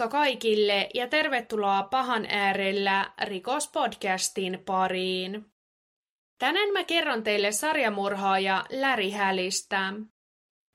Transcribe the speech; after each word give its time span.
Moikka 0.00 0.18
kaikille 0.18 0.88
ja 0.94 1.08
tervetuloa 1.08 1.82
pahan 1.82 2.26
äärellä 2.28 3.12
rikospodcastin 3.22 4.62
pariin. 4.66 5.44
Tänään 6.38 6.72
mä 6.72 6.84
kerron 6.84 7.22
teille 7.22 7.52
sarjamurhaaja 7.52 8.64
Larry 8.80 9.10
Hälistä. 9.10 9.92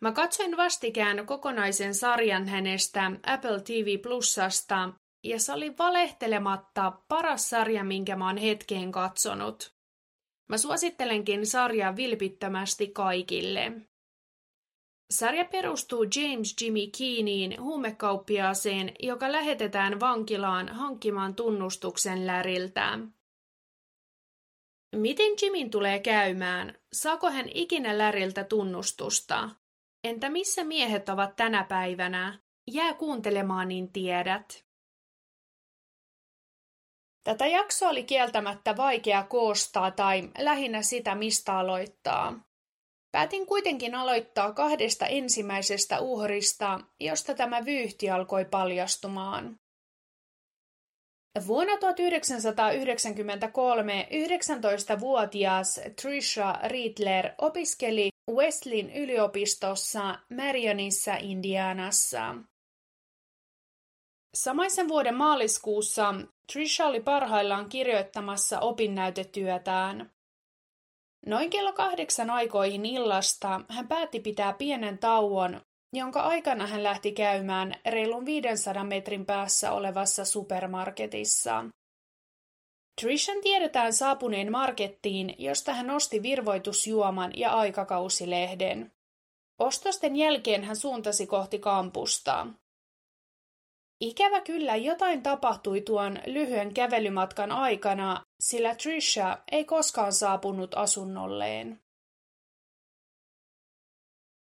Mä 0.01 0.11
katsoin 0.11 0.57
vastikään 0.57 1.25
kokonaisen 1.25 1.95
sarjan 1.95 2.47
hänestä 2.47 3.11
Apple 3.27 3.61
TV 3.61 3.99
Plusasta 4.01 4.89
ja 5.23 5.39
se 5.39 5.53
oli 5.53 5.77
valehtelematta 5.77 6.91
paras 7.07 7.49
sarja, 7.49 7.83
minkä 7.83 8.15
mä 8.15 8.27
oon 8.27 8.37
hetkeen 8.37 8.91
katsonut. 8.91 9.75
Mä 10.49 10.57
suosittelenkin 10.57 11.47
sarjaa 11.47 11.95
vilpittömästi 11.95 12.87
kaikille. 12.87 13.71
Sarja 15.09 15.45
perustuu 15.45 16.05
James 16.15 16.55
Jimmy 16.61 16.79
Keeniin 16.97 17.61
huumekauppiaaseen, 17.61 18.91
joka 18.99 19.31
lähetetään 19.31 19.99
vankilaan 19.99 20.69
hankkimaan 20.69 21.35
tunnustuksen 21.35 22.27
Läriltä. 22.27 22.99
Miten 24.95 25.31
Jimin 25.41 25.69
tulee 25.69 25.99
käymään? 25.99 26.79
Saako 26.93 27.31
hän 27.31 27.49
ikinä 27.53 27.97
Läriltä 27.97 28.43
tunnustusta? 28.43 29.49
Entä 30.03 30.29
missä 30.29 30.63
miehet 30.63 31.09
ovat 31.09 31.35
tänä 31.35 31.63
päivänä? 31.63 32.39
Jää 32.71 32.93
kuuntelemaan, 32.93 33.67
niin 33.67 33.91
tiedät. 33.91 34.65
Tätä 37.23 37.47
jaksoa 37.47 37.89
oli 37.89 38.03
kieltämättä 38.03 38.77
vaikea 38.77 39.23
koostaa 39.23 39.91
tai 39.91 40.29
lähinnä 40.37 40.81
sitä, 40.81 41.15
mistä 41.15 41.57
aloittaa. 41.57 42.39
Päätin 43.15 43.45
kuitenkin 43.45 43.95
aloittaa 43.95 44.53
kahdesta 44.53 45.05
ensimmäisestä 45.05 45.99
uhrista, 45.99 46.79
josta 46.99 47.33
tämä 47.33 47.65
vyyhti 47.65 48.09
alkoi 48.09 48.45
paljastumaan. 48.45 49.59
Vuonna 51.47 51.77
1993 51.77 54.07
19-vuotias 54.11 55.79
Trisha 56.01 56.59
Riedler 56.63 57.31
opiskeli 57.37 58.09
Wesleyn 58.31 58.95
yliopistossa 58.95 60.19
Marionissa, 60.37 61.15
Indianassa. 61.15 62.35
Samaisen 64.33 64.87
vuoden 64.87 65.15
maaliskuussa 65.15 66.15
Trisha 66.53 66.85
oli 66.85 67.01
parhaillaan 67.01 67.69
kirjoittamassa 67.69 68.59
opinnäytetyötään. 68.59 70.14
Noin 71.25 71.49
kello 71.49 71.73
kahdeksan 71.73 72.29
aikoihin 72.29 72.85
illasta 72.85 73.61
hän 73.69 73.87
päätti 73.87 74.19
pitää 74.19 74.53
pienen 74.53 74.97
tauon, 74.97 75.61
jonka 75.93 76.21
aikana 76.21 76.67
hän 76.67 76.83
lähti 76.83 77.11
käymään 77.11 77.75
reilun 77.85 78.25
500 78.25 78.83
metrin 78.83 79.25
päässä 79.25 79.71
olevassa 79.71 80.25
supermarketissa. 80.25 81.65
Trishan 83.01 83.41
tiedetään 83.41 83.93
saapuneen 83.93 84.51
markettiin, 84.51 85.35
josta 85.37 85.73
hän 85.73 85.89
osti 85.89 86.23
virvoitusjuoman 86.23 87.31
ja 87.35 87.51
aikakausilehden. 87.51 88.91
Ostosten 89.59 90.15
jälkeen 90.15 90.63
hän 90.63 90.75
suuntasi 90.75 91.27
kohti 91.27 91.59
kampusta. 91.59 92.47
Ikävä 94.01 94.41
kyllä 94.41 94.75
jotain 94.75 95.23
tapahtui 95.23 95.81
tuon 95.81 96.19
lyhyen 96.25 96.73
kävelymatkan 96.73 97.51
aikana, 97.51 98.23
sillä 98.39 98.75
Trisha 98.75 99.37
ei 99.51 99.65
koskaan 99.65 100.13
saapunut 100.13 100.73
asunnolleen. 100.75 101.79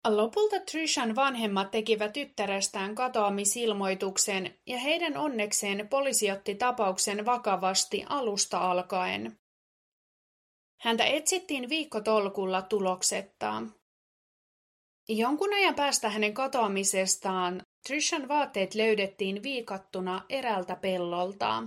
Lopulta 0.07 0.59
Trishan 0.59 1.16
vanhemmat 1.16 1.72
tekivät 1.72 2.13
tyttärestään 2.13 2.96
katoamisilmoituksen 2.96 4.59
ja 4.68 4.78
heidän 4.78 5.18
onnekseen 5.18 5.88
poliisi 5.90 6.31
otti 6.31 6.56
tapauksen 6.56 7.25
vakavasti 7.25 8.06
alusta 8.09 8.57
alkaen. 8.57 9.40
Häntä 10.81 11.03
etsittiin 11.03 11.69
viikkotolkulla 11.69 12.62
tuloksetta. 12.62 13.63
Jonkun 15.09 15.53
ajan 15.53 15.75
päästä 15.75 16.09
hänen 16.09 16.34
katoamisestaan 16.34 17.63
Trishan 17.88 18.28
vaatteet 18.28 18.75
löydettiin 18.75 19.44
viikattuna 19.44 20.25
erältä 20.30 20.75
pellolta. 20.75 21.64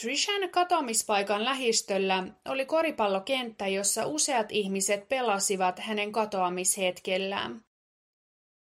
Trishan 0.00 0.50
katoamispaikan 0.50 1.44
lähistöllä 1.44 2.24
oli 2.48 2.66
koripallokenttä, 2.66 3.66
jossa 3.68 4.06
useat 4.06 4.52
ihmiset 4.52 5.08
pelasivat 5.08 5.78
hänen 5.78 6.12
katoamishetkellään. 6.12 7.64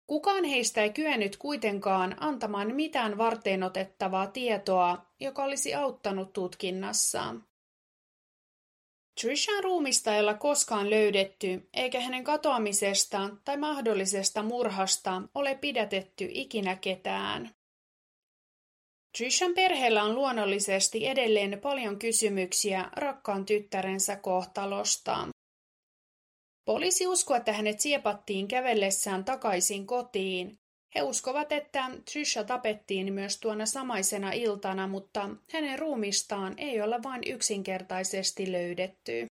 Kukaan 0.06 0.44
heistä 0.44 0.82
ei 0.82 0.90
kyennyt 0.90 1.36
kuitenkaan 1.36 2.16
antamaan 2.20 2.74
mitään 2.74 3.18
varteenotettavaa 3.18 4.26
tietoa, 4.26 5.06
joka 5.20 5.44
olisi 5.44 5.74
auttanut 5.74 6.32
tutkinnassa. 6.32 7.34
Trishan 9.20 9.64
ruumista 9.64 10.14
ei 10.14 10.20
olla 10.20 10.34
koskaan 10.34 10.90
löydetty, 10.90 11.68
eikä 11.74 12.00
hänen 12.00 12.24
katoamisestaan 12.24 13.40
tai 13.44 13.56
mahdollisesta 13.56 14.42
murhasta 14.42 15.22
ole 15.34 15.54
pidätetty 15.54 16.28
ikinä 16.30 16.76
ketään. 16.76 17.50
Trishan 19.18 19.54
perheellä 19.54 20.02
on 20.02 20.14
luonnollisesti 20.14 21.06
edelleen 21.06 21.60
paljon 21.60 21.98
kysymyksiä 21.98 22.88
rakkaan 22.96 23.46
tyttärensä 23.46 24.16
kohtalosta. 24.16 25.28
Poliisi 26.64 27.06
uskoo, 27.06 27.36
että 27.36 27.52
hänet 27.52 27.80
siepattiin 27.80 28.48
kävellessään 28.48 29.24
takaisin 29.24 29.86
kotiin. 29.86 30.61
He 30.94 31.02
uskovat, 31.02 31.52
että 31.52 31.90
Trisha 32.12 32.44
tapettiin 32.44 33.12
myös 33.12 33.40
tuona 33.40 33.66
samaisena 33.66 34.32
iltana, 34.32 34.86
mutta 34.86 35.30
hänen 35.52 35.78
ruumistaan 35.78 36.54
ei 36.56 36.80
olla 36.80 37.02
vain 37.02 37.22
yksinkertaisesti 37.26 38.52
löydetty. 38.52 39.26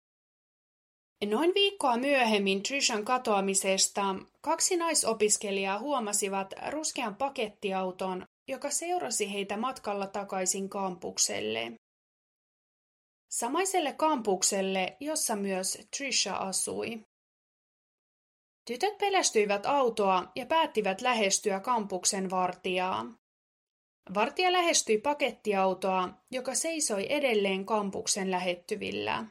Noin 1.25 1.53
viikkoa 1.53 1.97
myöhemmin 1.97 2.63
Trishan 2.63 3.05
katoamisesta 3.05 4.15
kaksi 4.41 4.77
naisopiskelijaa 4.77 5.79
huomasivat 5.79 6.53
ruskean 6.69 7.15
pakettiauton, 7.15 8.25
joka 8.47 8.69
seurasi 8.69 9.33
heitä 9.33 9.57
matkalla 9.57 10.07
takaisin 10.07 10.69
kampukselle. 10.69 11.71
Samaiselle 13.31 13.93
kampukselle, 13.93 14.97
jossa 14.99 15.35
myös 15.35 15.77
Trisha 15.97 16.35
asui. 16.35 17.01
Tytöt 18.65 18.97
pelästyivät 18.97 19.65
autoa 19.65 20.31
ja 20.35 20.45
päättivät 20.45 21.01
lähestyä 21.01 21.59
kampuksen 21.59 22.29
vartijaa. 22.29 23.05
Vartija 24.13 24.51
lähestyi 24.51 24.97
pakettiautoa, 24.97 26.09
joka 26.31 26.55
seisoi 26.55 27.05
edelleen 27.09 27.65
kampuksen 27.65 28.31
lähettyvillä. 28.31 29.25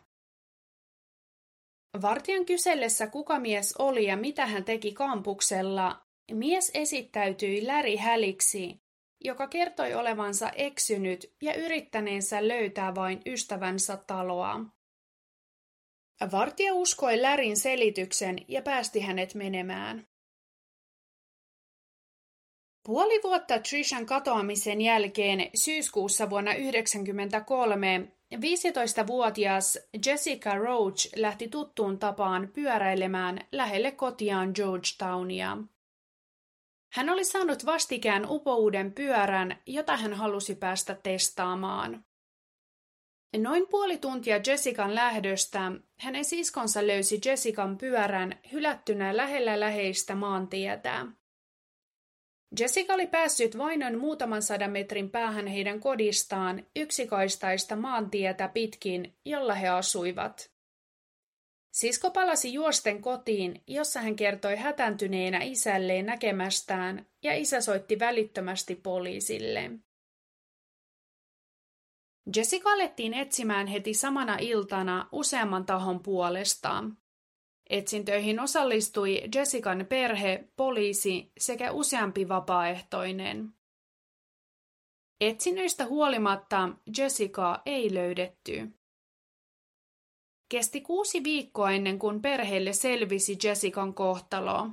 Vartijan 2.03 2.47
kysellessä 2.47 3.07
kuka 3.07 3.39
mies 3.39 3.77
oli 3.77 4.05
ja 4.05 4.17
mitä 4.17 4.47
hän 4.47 4.65
teki 4.65 4.93
kampuksella, 4.93 6.07
mies 6.33 6.71
esittäytyi 6.75 7.67
Läri 7.67 7.97
Häliksi, 7.97 8.81
joka 9.21 9.47
kertoi 9.47 9.95
olevansa 9.95 10.51
eksynyt 10.51 11.35
ja 11.43 11.55
yrittäneensä 11.55 12.49
löytää 12.49 12.95
vain 12.95 13.23
ystävänsä 13.27 13.97
taloa. 13.97 14.61
Vartija 16.33 16.75
uskoi 16.75 17.23
Lärin 17.23 17.57
selityksen 17.57 18.39
ja 18.49 18.63
päästi 18.63 19.01
hänet 19.01 19.35
menemään. 19.35 20.07
Puoli 22.87 23.21
vuotta 23.23 23.59
Trishan 23.59 24.07
katoamisen 24.07 24.81
jälkeen 24.81 25.51
syyskuussa 25.55 26.31
vuonna 26.31 26.51
1993 26.51 28.13
15-vuotias 28.35 29.79
Jessica 30.07 30.55
Roach 30.55 31.09
lähti 31.17 31.49
tuttuun 31.49 31.99
tapaan 31.99 32.51
pyöräilemään 32.55 33.39
lähelle 33.53 33.91
kotiaan 33.93 34.53
Georgetownia. 34.55 35.57
Hän 36.93 37.11
oli 37.11 37.25
saanut 37.25 37.67
vastikään 37.67 38.27
upouuden 38.29 38.93
pyörän, 38.93 39.63
jota 39.67 39.97
hän 39.97 40.15
halusi 40.15 40.55
päästä 40.55 40.95
testaamaan. 40.95 42.05
Noin 43.39 43.67
puoli 43.69 43.99
tuntia 43.99 44.41
Jessican 44.47 44.95
lähdöstä 44.95 45.73
hänen 45.99 46.25
siskonsa 46.25 46.87
löysi 46.87 47.21
Jessican 47.25 47.79
pyörän 47.79 48.39
hylättynä 48.53 49.17
lähellä 49.17 49.61
läheistä 49.61 50.15
maantietä. 50.15 51.07
Jessica 52.61 52.95
oli 52.95 53.07
päässyt 53.07 53.59
vain 53.59 53.81
noin 53.81 53.99
muutaman 53.99 54.43
sadan 54.43 54.71
metrin 54.71 55.11
päähän 55.11 55.47
heidän 55.47 55.81
kodistaan 55.81 56.67
yksikaistaista 56.77 57.77
maantietä 57.77 58.49
pitkin, 58.49 59.17
jolla 59.25 59.55
he 59.55 59.69
asuivat. 59.69 60.51
Sisko 61.71 62.11
palasi 62.11 62.53
juosten 62.53 63.03
kotiin, 63.03 63.63
jossa 63.67 64.01
hän 64.01 64.17
kertoi 64.17 64.57
hätääntyneenä 64.57 65.43
isälleen 65.43 66.07
näkemästään, 66.07 67.07
ja 67.23 67.35
isä 67.35 67.61
soitti 67.61 67.99
välittömästi 67.99 68.75
poliisille. 68.75 69.71
Jessica 72.37 72.71
alettiin 72.71 73.15
etsimään 73.15 73.67
heti 73.67 73.95
samana 73.95 74.37
iltana 74.41 75.09
useamman 75.13 75.67
tahon 75.67 76.03
puolesta. 76.03 76.85
Etsintöihin 77.71 78.41
osallistui 78.41 79.23
Jessican 79.35 79.87
perhe, 79.89 80.49
poliisi 80.57 81.33
sekä 81.39 81.73
useampi 81.73 82.29
vapaaehtoinen. 82.29 83.53
Etsinnöistä 85.21 85.87
huolimatta 85.87 86.69
Jessica 86.99 87.63
ei 87.67 87.95
löydetty. 87.95 88.71
Kesti 90.49 90.81
kuusi 90.81 91.25
viikkoa 91.25 91.71
ennen 91.71 91.99
kuin 91.99 92.23
perheelle 92.23 92.73
selvisi 92.73 93.39
Jessican 93.45 93.95
kohtalo. 93.95 94.71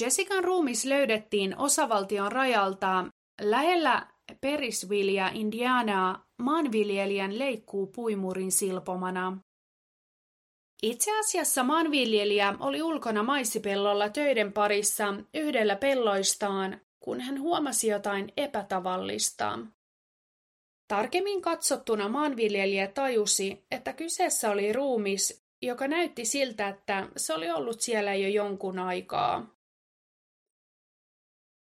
Jessican 0.00 0.44
ruumis 0.44 0.84
löydettiin 0.84 1.58
osavaltion 1.58 2.32
rajalta 2.32 3.04
lähellä 3.40 4.15
Perisvillia, 4.40 5.30
Indianaa, 5.34 6.26
maanviljelijän 6.38 7.38
leikkuu 7.38 7.86
puimurin 7.86 8.52
silpomana. 8.52 9.38
Itse 10.82 11.18
asiassa 11.18 11.62
maanviljelijä 11.62 12.54
oli 12.60 12.82
ulkona 12.82 13.22
maissipellolla 13.22 14.08
töiden 14.08 14.52
parissa 14.52 15.14
yhdellä 15.34 15.76
pelloistaan, 15.76 16.80
kun 17.00 17.20
hän 17.20 17.40
huomasi 17.40 17.88
jotain 17.88 18.32
epätavallista. 18.36 19.58
Tarkemmin 20.88 21.42
katsottuna 21.42 22.08
maanviljelijä 22.08 22.86
tajusi, 22.86 23.66
että 23.70 23.92
kyseessä 23.92 24.50
oli 24.50 24.72
ruumis, 24.72 25.44
joka 25.62 25.88
näytti 25.88 26.24
siltä, 26.24 26.68
että 26.68 27.08
se 27.16 27.34
oli 27.34 27.50
ollut 27.50 27.80
siellä 27.80 28.14
jo 28.14 28.28
jonkun 28.28 28.78
aikaa. 28.78 29.55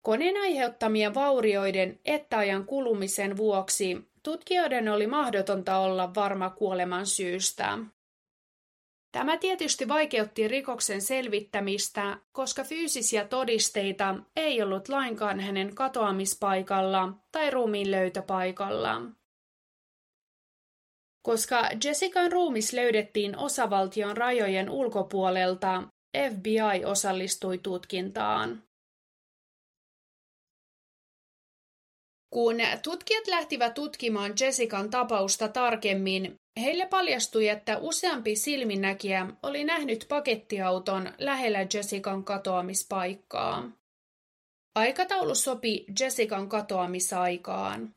Koneen 0.08 0.36
aiheuttamien 0.36 1.14
vaurioiden 1.14 2.00
että 2.04 2.38
ajan 2.38 2.64
kulumisen 2.64 3.36
vuoksi 3.36 4.08
tutkijoiden 4.22 4.88
oli 4.88 5.06
mahdotonta 5.06 5.78
olla 5.78 6.14
varma 6.14 6.50
kuoleman 6.50 7.06
syystä. 7.06 7.78
Tämä 9.12 9.36
tietysti 9.36 9.88
vaikeutti 9.88 10.48
rikoksen 10.48 11.02
selvittämistä, 11.02 12.18
koska 12.32 12.64
fyysisiä 12.64 13.24
todisteita 13.24 14.14
ei 14.36 14.62
ollut 14.62 14.88
lainkaan 14.88 15.40
hänen 15.40 15.74
katoamispaikalla 15.74 17.12
tai 17.32 17.50
ruumiin 17.50 17.90
löytöpaikalla. 17.90 19.02
Koska 21.22 21.68
Jessican 21.84 22.32
ruumis 22.32 22.72
löydettiin 22.72 23.36
osavaltion 23.36 24.16
rajojen 24.16 24.70
ulkopuolelta, 24.70 25.82
FBI 26.16 26.84
osallistui 26.84 27.58
tutkintaan. 27.58 28.67
Kun 32.30 32.56
tutkijat 32.82 33.26
lähtivät 33.26 33.74
tutkimaan 33.74 34.32
Jessican 34.40 34.90
tapausta 34.90 35.48
tarkemmin, 35.48 36.34
heille 36.60 36.86
paljastui, 36.86 37.48
että 37.48 37.78
useampi 37.78 38.36
silminnäkijä 38.36 39.26
oli 39.42 39.64
nähnyt 39.64 40.06
pakettiauton 40.08 41.12
lähellä 41.18 41.66
Jessican 41.74 42.24
katoamispaikkaa. 42.24 43.70
Aikataulu 44.74 45.34
sopi 45.34 45.84
Jessican 46.00 46.48
katoamisaikaan. 46.48 47.94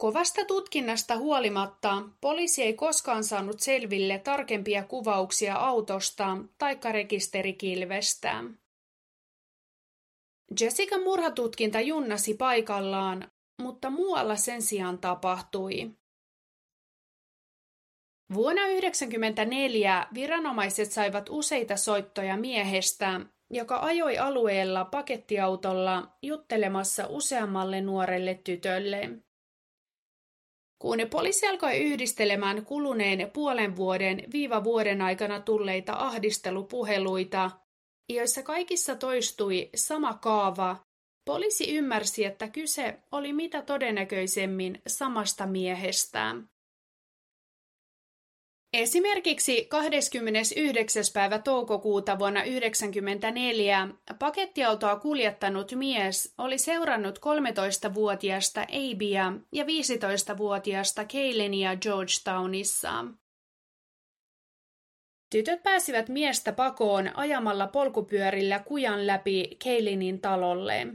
Kovasta 0.00 0.44
tutkinnasta 0.44 1.16
huolimatta 1.16 2.02
poliisi 2.20 2.62
ei 2.62 2.74
koskaan 2.74 3.24
saanut 3.24 3.60
selville 3.60 4.18
tarkempia 4.18 4.82
kuvauksia 4.84 5.54
autosta 5.54 6.36
tai 6.58 6.78
rekisterikilvestä. 6.92 8.44
Jessican 10.60 11.02
murhatutkinta 11.02 11.80
junnasi 11.80 12.34
paikallaan, 12.34 13.30
mutta 13.62 13.90
muualla 13.90 14.36
sen 14.36 14.62
sijaan 14.62 14.98
tapahtui. 14.98 15.90
Vuonna 18.34 18.62
1994 18.62 20.06
viranomaiset 20.14 20.92
saivat 20.92 21.26
useita 21.30 21.76
soittoja 21.76 22.36
miehestä, 22.36 23.20
joka 23.50 23.78
ajoi 23.80 24.18
alueella 24.18 24.84
pakettiautolla 24.84 26.16
juttelemassa 26.22 27.06
useammalle 27.06 27.80
nuorelle 27.80 28.40
tytölle. 28.44 29.10
Kun 30.78 30.98
poliisi 31.10 31.46
alkoi 31.46 31.78
yhdistelemään 31.78 32.64
kuluneen 32.64 33.30
puolen 33.30 33.76
vuoden 33.76 34.22
viiva 34.32 34.64
vuoden 34.64 35.02
aikana 35.02 35.40
tulleita 35.40 35.92
ahdistelupuheluita, 35.92 37.50
joissa 38.14 38.42
kaikissa 38.42 38.96
toistui 38.96 39.70
sama 39.74 40.14
kaava, 40.14 40.76
poliisi 41.24 41.74
ymmärsi, 41.76 42.24
että 42.24 42.48
kyse 42.48 42.98
oli 43.12 43.32
mitä 43.32 43.62
todennäköisemmin 43.62 44.82
samasta 44.86 45.46
miehestä. 45.46 46.34
Esimerkiksi 48.72 49.64
29. 49.64 51.04
päivä 51.14 51.38
toukokuuta 51.38 52.18
vuonna 52.18 52.40
1994 52.40 53.88
pakettiautoa 54.18 54.96
kuljettanut 54.96 55.72
mies 55.72 56.34
oli 56.38 56.58
seurannut 56.58 57.18
13-vuotiaasta 57.18 58.60
Abia 58.62 59.32
ja 59.52 59.64
15-vuotiaasta 59.64 61.04
Kaylenia 61.04 61.76
Georgetownissa. 61.76 63.04
Tytöt 65.30 65.62
pääsivät 65.62 66.08
miestä 66.08 66.52
pakoon 66.52 67.16
ajamalla 67.16 67.66
polkupyörillä 67.66 68.58
kujan 68.58 69.06
läpi 69.06 69.56
Keilinin 69.64 70.20
talolle. 70.20 70.86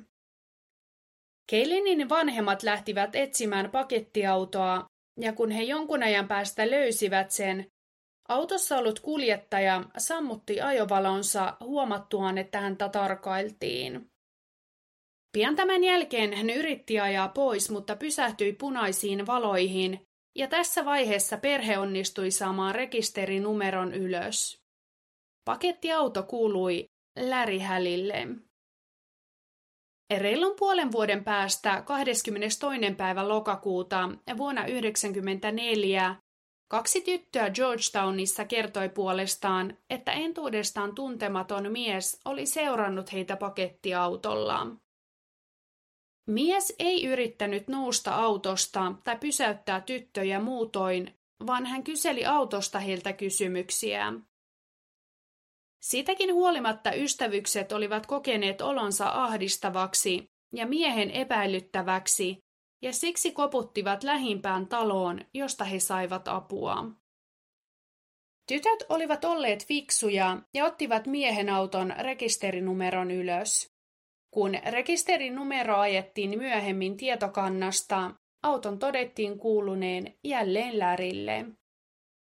Keilinin 1.50 2.10
vanhemmat 2.10 2.64
lähtivät 2.64 3.16
etsimään 3.16 3.72
pakettiautoa, 3.72 4.86
ja 5.20 5.34
kun 5.34 5.52
he 5.52 5.64
jonkun 5.64 6.04
ajan 6.04 6.28
päästä 6.28 6.72
löysivät 6.72 7.32
sen, 7.32 7.72
autossa 8.28 8.78
ollut 8.78 9.00
kuljettaja 9.00 9.84
sammutti 9.98 10.62
ajovalonsa 10.62 11.58
huomattuaan, 11.60 12.38
että 12.38 12.60
häntä 12.60 12.90
tarkailtiin. 12.90 14.10
Pian 15.32 15.56
tämän 15.56 15.84
jälkeen 15.84 16.34
hän 16.34 16.50
yritti 16.50 17.00
ajaa 17.00 17.30
pois, 17.30 17.70
mutta 17.70 17.96
pysähtyi 17.96 18.54
punaisiin 18.54 19.28
valoihin 19.28 20.06
ja 20.36 20.48
tässä 20.48 20.86
vaiheessa 20.86 21.38
perhe 21.38 21.78
onnistui 21.78 22.32
saamaan 22.32 22.76
rekisterinumeron 22.76 23.94
ylös. 23.94 24.62
Pakettiauto 25.46 26.24
kuului 26.24 26.86
Lärihälille. 27.20 28.28
Reilun 30.18 30.56
puolen 30.60 30.92
vuoden 30.92 31.24
päästä 31.24 31.82
22. 31.82 32.68
päivä 32.98 33.28
lokakuuta 33.28 34.10
vuonna 34.38 34.62
1994 34.62 36.16
kaksi 36.72 37.02
tyttöä 37.02 37.50
Georgetownissa 37.50 38.46
kertoi 38.46 38.90
puolestaan, 38.90 39.78
että 39.90 40.12
entuudestaan 40.12 40.96
tuntematon 40.96 41.72
mies 41.72 42.20
oli 42.26 42.46
seurannut 42.46 43.14
heitä 43.14 43.36
pakettiautolla. 43.36 44.68
Mies 46.28 46.76
ei 46.80 47.06
yrittänyt 47.06 47.68
nousta 47.68 48.16
autosta 48.16 48.94
tai 49.04 49.18
pysäyttää 49.18 49.82
tyttöjä 49.82 50.40
muutoin, 50.40 51.16
vaan 51.48 51.66
hän 51.66 51.84
kyseli 51.84 52.26
autosta 52.26 52.80
heiltä 52.80 53.14
kysymyksiä. 53.14 54.14
Siitäkin 55.84 56.34
huolimatta 56.34 56.94
ystävykset 56.94 57.72
olivat 57.72 58.06
kokeneet 58.06 58.62
olonsa 58.62 59.10
ahdistavaksi 59.10 60.26
ja 60.56 60.68
miehen 60.68 61.12
epäilyttäväksi, 61.12 62.38
ja 62.82 62.94
siksi 62.94 63.32
koputtivat 63.32 64.04
lähimpään 64.04 64.68
taloon, 64.68 65.22
josta 65.34 65.64
he 65.64 65.80
saivat 65.80 66.28
apua. 66.28 66.86
Tytöt 68.48 68.84
olivat 68.90 69.26
olleet 69.26 69.68
fiksuja 69.68 70.42
ja 70.54 70.66
ottivat 70.66 71.08
miehen 71.08 71.50
auton 71.50 71.94
rekisterinumeron 72.00 73.12
ylös. 73.12 73.75
Kun 74.36 74.52
rekisterinumero 74.70 75.78
ajettiin 75.78 76.38
myöhemmin 76.38 76.98
tietokannasta, 76.98 78.12
auton 78.44 78.80
todettiin 78.80 79.40
kuuluneen 79.40 80.14
jälleen 80.24 80.80
Lärille. 80.80 81.46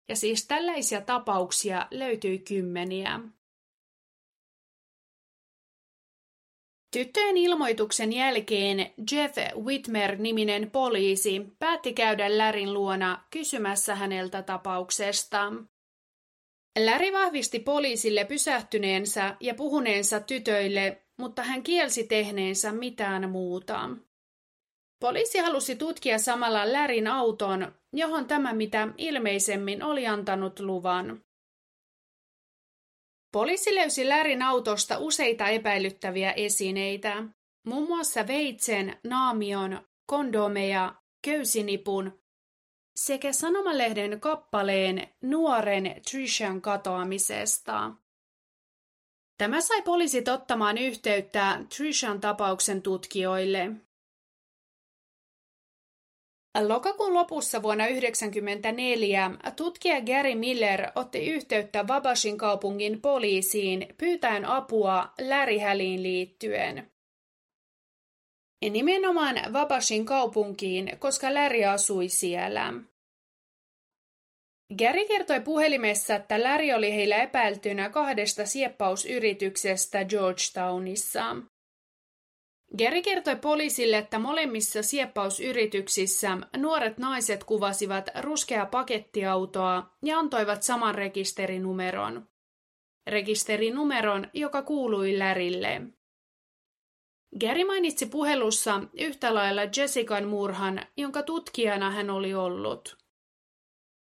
Ja 0.09 0.17
siis 0.17 0.47
tällaisia 0.47 1.01
tapauksia 1.01 1.87
löytyi 1.91 2.39
kymmeniä. 2.39 3.21
Tyttöjen 6.93 7.37
ilmoituksen 7.37 8.13
jälkeen 8.13 8.93
Jeff 9.13 9.37
Whitmer-niminen 9.57 10.71
poliisi 10.71 11.47
päätti 11.59 11.93
käydä 11.93 12.39
Lärin 12.39 12.75
luona 12.75 13.25
kysymässä 13.31 13.95
häneltä 13.95 14.43
tapauksesta. 14.43 15.53
Läri 16.79 17.13
vahvisti 17.13 17.59
poliisille 17.59 18.25
pysähtyneensä 18.25 19.37
ja 19.41 19.55
puhuneensa 19.55 20.21
tytöille, 20.21 21.03
mutta 21.21 21.43
hän 21.43 21.63
kielsi 21.63 22.05
tehneensä 22.05 22.73
mitään 22.73 23.31
muuta. 23.31 23.91
Poliisi 25.01 25.39
halusi 25.39 25.77
tutkia 25.77 26.19
samalla 26.19 26.73
Lärin 26.73 27.07
auton, 27.07 27.73
johon 27.93 28.27
tämä 28.27 28.53
mitä 28.53 28.89
ilmeisemmin 28.99 29.83
oli 29.83 30.07
antanut 30.07 30.61
luvan. 30.61 31.25
Poliisi 33.33 33.75
löysi 33.75 34.09
Lärin 34.09 34.43
autosta 34.43 34.99
useita 34.99 35.49
epäilyttäviä 35.49 36.33
esineitä, 36.33 37.25
muun 37.67 37.89
muassa 37.89 38.27
veitsen, 38.27 38.97
naamion, 39.05 39.89
kondomeja, 40.07 40.95
köysinipun 41.25 42.21
sekä 42.97 43.33
sanomalehden 43.33 44.21
kappaleen 44.21 45.09
nuoren 45.23 46.03
Trishan 46.11 46.61
katoamisesta. 46.61 47.91
Tämä 49.41 49.61
sai 49.61 49.83
poliisit 49.83 50.29
ottamaan 50.29 50.79
yhteyttä 50.79 51.65
Trishan 51.77 52.21
tapauksen 52.21 52.83
tutkijoille. 52.83 53.71
Lokakuun 56.67 57.15
lopussa 57.15 57.63
vuonna 57.63 57.85
1994 57.85 59.31
tutkija 59.57 60.01
Gary 60.01 60.35
Miller 60.35 60.91
otti 60.95 61.27
yhteyttä 61.27 61.89
Vabashin 61.89 62.39
kaupungin 62.39 63.01
poliisiin 63.01 63.95
pyytäen 63.99 64.45
apua 64.45 65.09
lärihäliin 65.21 66.03
liittyen. 66.03 66.91
Nimenomaan 68.71 69.53
Vabashin 69.53 70.05
kaupunkiin, 70.05 70.99
koska 70.99 71.35
Läri 71.35 71.65
asui 71.65 72.09
siellä. 72.09 72.73
Gary 74.79 75.05
kertoi 75.05 75.41
puhelimessa, 75.41 76.15
että 76.15 76.43
Larry 76.43 76.73
oli 76.73 76.93
heillä 76.93 77.17
epäiltynä 77.17 77.91
kahdesta 77.91 78.47
sieppausyrityksestä 78.47 80.05
Georgetownissa. 80.05 81.37
Gary 82.79 83.03
kertoi 83.03 83.37
poliisille, 83.37 83.99
että 83.99 84.19
molemmissa 84.19 84.83
sieppausyrityksissä 84.83 86.39
nuoret 86.57 86.99
naiset 86.99 87.45
kuvasivat 87.45 88.09
ruskea 88.21 88.67
pakettiautoa 88.67 89.97
ja 90.05 90.19
antoivat 90.19 90.63
saman 90.63 90.95
rekisterinumeron. 90.95 92.29
Rekisterinumeron, 93.07 94.27
joka 94.35 94.63
kuului 94.63 95.19
Lärille. 95.19 95.83
Gary 97.41 97.65
mainitsi 97.65 98.07
puhelussa 98.07 98.81
yhtä 99.01 99.35
lailla 99.35 99.63
Jessican 99.77 100.29
murhan, 100.29 100.81
jonka 100.97 101.23
tutkijana 101.23 101.91
hän 101.91 102.11
oli 102.11 102.35
ollut. 102.35 103.00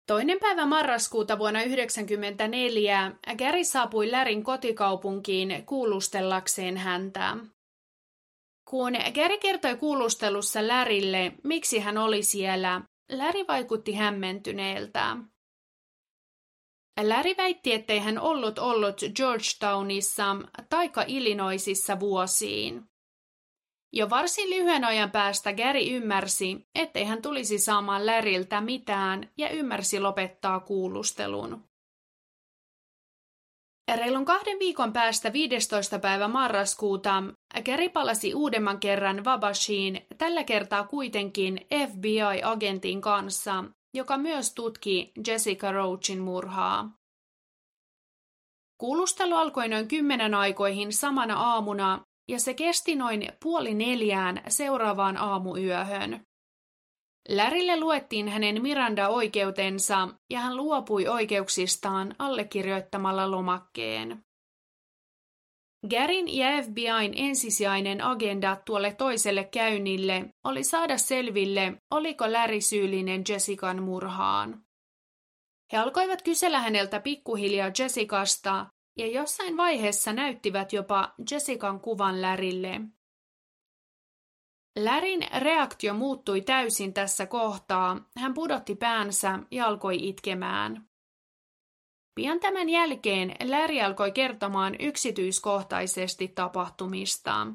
Toinen 0.07 0.39
päivä 0.41 0.67
marraskuuta 0.67 1.39
vuonna 1.39 1.61
1994 1.61 3.13
Gary 3.39 3.65
saapui 3.65 4.11
Lärin 4.11 4.45
kotikaupunkiin 4.45 5.63
kuulustellakseen 5.67 6.77
häntä. 6.77 7.37
Kun 8.71 8.93
Gary 9.15 9.39
kertoi 9.39 9.77
kuulustelussa 9.77 10.69
Lärille, 10.69 11.33
miksi 11.45 11.79
hän 11.79 11.99
oli 11.99 12.23
siellä, 12.23 12.81
Läri 13.09 13.47
vaikutti 13.49 13.93
hämmentyneeltä. 13.93 15.17
Läri 17.03 17.37
väitti, 17.37 17.73
ettei 17.73 17.99
hän 17.99 18.19
ollut 18.19 18.59
ollut 18.59 19.01
Georgetownissa 19.17 20.37
taika 20.69 21.05
Illinoisissa 21.07 22.01
vuosiin. 22.01 22.92
Jo 23.95 24.11
varsin 24.11 24.51
lyhyen 24.51 24.85
ajan 24.85 25.11
päästä 25.11 25.53
Gary 25.53 25.81
ymmärsi, 25.91 26.67
ettei 26.75 27.05
hän 27.05 27.23
tulisi 27.23 27.59
saamaan 27.59 28.07
Läriltä 28.07 28.61
mitään 28.61 29.31
ja 29.39 29.51
ymmärsi 29.51 30.01
lopettaa 30.01 30.61
kuulustelun. 30.61 31.65
Reilun 33.97 34.25
kahden 34.25 34.59
viikon 34.59 34.93
päästä 34.93 35.33
15. 35.33 35.99
päivä 35.99 36.29
marraskuuta 36.29 37.23
Gary 37.65 37.89
palasi 37.89 38.35
uudemman 38.35 38.81
kerran 38.81 39.25
Vabashiin, 39.25 40.07
tällä 40.19 40.45
kertaa 40.45 40.87
kuitenkin 40.87 41.67
FBI-agentin 41.89 43.01
kanssa, 43.01 43.65
joka 43.95 44.19
myös 44.19 44.55
tutki 44.55 45.13
Jessica 45.27 45.73
Roachin 45.73 46.19
murhaa. 46.21 46.91
Kuulustelu 48.79 49.35
alkoi 49.35 49.69
noin 49.69 49.89
kymmenen 49.89 50.35
aikoihin 50.35 50.93
samana 50.93 51.37
aamuna 51.37 52.05
ja 52.29 52.41
se 52.41 52.55
kesti 52.55 52.97
noin 52.97 53.29
puoli 53.43 53.75
neljään 53.75 54.43
seuraavaan 54.49 55.17
aamuyöhön. 55.17 56.27
Lärille 57.29 57.81
luettiin 57.81 58.29
hänen 58.29 58.63
Miranda-oikeutensa 58.63 60.09
ja 60.31 60.41
hän 60.41 60.57
luopui 60.57 61.09
oikeuksistaan 61.09 62.15
allekirjoittamalla 62.19 63.31
lomakkeen. 63.31 64.25
Garin 65.91 66.37
ja 66.37 66.63
FBIn 66.63 67.13
ensisijainen 67.17 68.05
agenda 68.05 68.57
tuolle 68.67 68.95
toiselle 68.95 69.45
käynnille 69.45 70.29
oli 70.45 70.65
saada 70.65 70.99
selville, 70.99 71.77
oliko 71.91 72.33
Läri 72.33 72.61
syyllinen 72.61 73.25
Jessican 73.29 73.83
murhaan. 73.83 74.65
He 75.73 75.79
alkoivat 75.79 76.23
kysellä 76.23 76.61
häneltä 76.61 77.01
pikkuhiljaa 77.01 77.71
Jessicasta 77.79 78.67
ja 78.97 79.07
jossain 79.07 79.57
vaiheessa 79.57 80.13
näyttivät 80.13 80.73
jopa 80.73 81.15
Jessican 81.31 81.81
kuvan 81.81 82.23
Lärille. 82.23 82.81
Lärin 84.79 85.21
reaktio 85.39 85.95
muuttui 85.95 86.41
täysin 86.41 86.95
tässä 86.95 87.27
kohtaa. 87.27 88.11
Hän 88.17 88.35
pudotti 88.35 88.75
päänsä 88.75 89.39
ja 89.51 89.67
alkoi 89.67 90.09
itkemään. 90.09 90.89
Pian 92.15 92.41
tämän 92.41 92.69
jälkeen 92.69 93.37
Läri 93.45 93.83
alkoi 93.83 94.13
kertomaan 94.13 94.77
yksityiskohtaisesti 94.81 96.29
tapahtumista. 96.29 97.47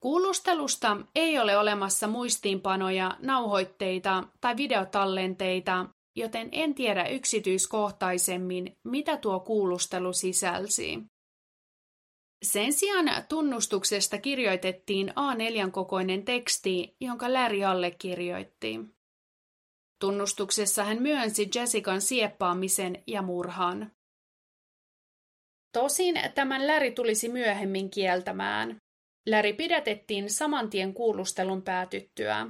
Kuulustelusta 0.00 0.96
ei 1.14 1.38
ole 1.38 1.56
olemassa 1.56 2.08
muistiinpanoja, 2.08 3.16
nauhoitteita 3.20 4.24
tai 4.40 4.56
videotallenteita, 4.56 5.86
joten 6.16 6.48
en 6.52 6.74
tiedä 6.74 7.08
yksityiskohtaisemmin, 7.08 8.76
mitä 8.84 9.16
tuo 9.16 9.40
kuulustelu 9.40 10.12
sisälsi. 10.12 10.98
Sen 12.42 12.72
sijaan 12.72 13.10
tunnustuksesta 13.28 14.18
kirjoitettiin 14.18 15.08
A4-kokoinen 15.08 16.24
teksti, 16.24 16.96
jonka 17.00 17.32
Larry 17.32 17.64
allekirjoitti. 17.64 18.80
Tunnustuksessa 20.00 20.84
hän 20.84 21.02
myönsi 21.02 21.50
Jessican 21.54 22.00
sieppaamisen 22.00 23.02
ja 23.06 23.22
murhan. 23.22 23.92
Tosin 25.72 26.14
tämän 26.34 26.66
Läri 26.66 26.92
tulisi 26.92 27.28
myöhemmin 27.28 27.90
kieltämään. 27.90 28.76
Läri 29.26 29.52
pidätettiin 29.52 30.30
saman 30.30 30.70
tien 30.70 30.94
kuulustelun 30.94 31.62
päätyttyä. 31.62 32.46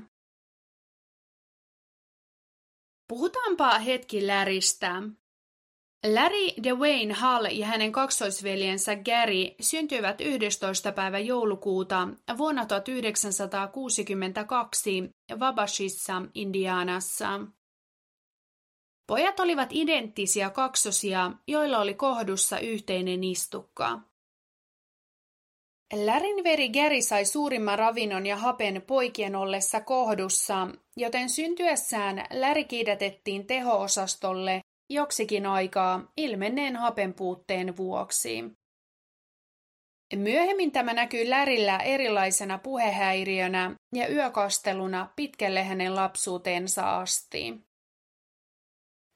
Puhutaanpa 3.13 3.79
hetki 3.79 4.27
Läristä. 4.27 5.03
Larry 6.15 6.49
DeWayne 6.63 7.15
Hall 7.15 7.47
ja 7.51 7.67
hänen 7.67 7.93
kaksoisveljensä 7.93 8.97
Gary 8.97 9.55
syntyivät 9.61 10.21
11. 10.21 10.93
päivä 10.93 11.19
joulukuuta 11.19 12.09
vuonna 12.39 12.67
1962 12.67 15.11
Wabashissa, 15.37 16.23
Indianassa. 16.35 17.41
Pojat 19.07 19.41
olivat 19.41 19.69
identtisiä 19.73 20.51
kaksosia, 20.51 21.33
joilla 21.47 21.79
oli 21.79 21.95
kohdussa 21.95 22.59
yhteinen 22.59 23.25
istukka. 23.25 24.01
Lärin 25.95 26.45
veri 26.45 26.69
Gary 26.69 27.03
sai 27.03 27.25
suurimman 27.25 27.79
ravinnon 27.79 28.27
ja 28.27 28.37
hapen 28.37 28.83
poikien 28.87 29.37
ollessa 29.37 29.81
kohdussa, 29.81 30.69
joten 30.97 31.29
syntyessään 31.29 32.27
Läri 32.31 32.65
kiidätettiin 32.65 33.47
teho-osastolle 33.47 34.61
joksikin 34.91 35.47
aikaa 35.47 36.13
ilmenneen 36.17 36.77
hapenpuutteen 36.77 37.77
vuoksi. 37.77 38.45
Myöhemmin 40.17 40.73
tämä 40.73 40.95
näkyy 40.95 41.31
Lärillä 41.31 41.79
erilaisena 41.79 42.59
puhehäiriönä 42.59 43.77
ja 43.95 44.09
yökasteluna 44.09 45.13
pitkälle 45.17 45.63
hänen 45.63 45.95
lapsuutensa 45.95 46.97
asti. 46.97 47.61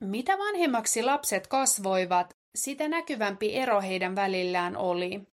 Mitä 0.04 0.38
vanhemmaksi 0.38 1.02
lapset 1.02 1.46
kasvoivat, 1.46 2.36
sitä 2.54 2.88
näkyvämpi 2.88 3.54
ero 3.54 3.80
heidän 3.80 4.16
välillään 4.16 4.76
oli. 4.76 5.35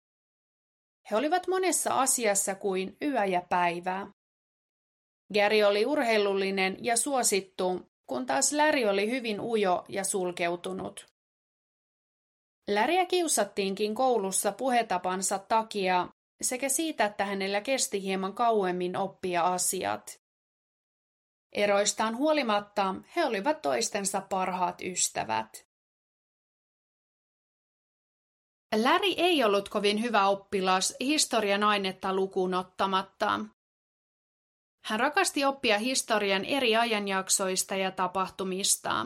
He 1.11 1.15
olivat 1.15 1.47
monessa 1.47 1.99
asiassa 2.01 2.55
kuin 2.55 2.97
yö 3.01 3.25
ja 3.25 3.41
päivä. 3.49 4.07
Gary 5.33 5.63
oli 5.63 5.85
urheilullinen 5.85 6.77
ja 6.81 6.97
suosittu, 6.97 7.91
kun 8.09 8.25
taas 8.25 8.51
Läri 8.51 8.85
oli 8.85 9.09
hyvin 9.09 9.41
ujo 9.41 9.85
ja 9.89 10.03
sulkeutunut. 10.03 11.05
Läriä 12.67 13.05
kiusattiinkin 13.05 13.95
koulussa 13.95 14.51
puhetapansa 14.51 15.39
takia 15.39 16.07
sekä 16.41 16.69
siitä, 16.69 17.05
että 17.05 17.25
hänellä 17.25 17.61
kesti 17.61 18.01
hieman 18.01 18.33
kauemmin 18.33 18.97
oppia 18.97 19.41
asiat. 19.41 20.19
Eroistaan 21.51 22.17
huolimatta 22.17 22.95
he 23.15 23.25
olivat 23.25 23.61
toistensa 23.61 24.21
parhaat 24.21 24.81
ystävät. 24.81 25.66
Läri 28.75 29.13
ei 29.17 29.43
ollut 29.43 29.69
kovin 29.69 30.01
hyvä 30.01 30.27
oppilas 30.27 30.95
historian 31.00 31.63
ainetta 31.63 32.13
lukuun 32.13 32.53
ottamatta. 32.53 33.39
Hän 34.86 35.00
rakasti 35.00 35.45
oppia 35.45 35.77
historian 35.77 36.45
eri 36.45 36.75
ajanjaksoista 36.75 37.75
ja 37.75 37.91
tapahtumista. 37.91 39.05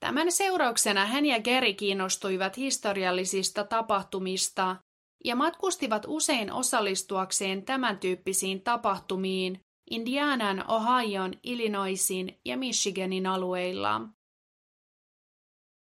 Tämän 0.00 0.32
seurauksena 0.32 1.06
hän 1.06 1.26
ja 1.26 1.40
Geri 1.40 1.74
kiinnostuivat 1.74 2.56
historiallisista 2.56 3.64
tapahtumista 3.64 4.76
ja 5.24 5.36
matkustivat 5.36 6.04
usein 6.08 6.52
osallistuakseen 6.52 7.64
tämän 7.64 7.98
tyyppisiin 7.98 8.62
tapahtumiin 8.62 9.60
Indianan, 9.90 10.64
Ohion, 10.70 11.32
Illinoisin 11.42 12.40
ja 12.44 12.56
Michiganin 12.56 13.26
alueilla. 13.26 14.00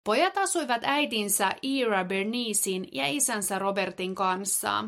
Pojat 0.04 0.38
asuivat 0.38 0.82
äitinsä 0.84 1.52
Ira 1.62 2.04
Bernicein 2.04 2.88
ja 2.92 3.06
isänsä 3.06 3.58
Robertin 3.58 4.14
kanssa. 4.14 4.84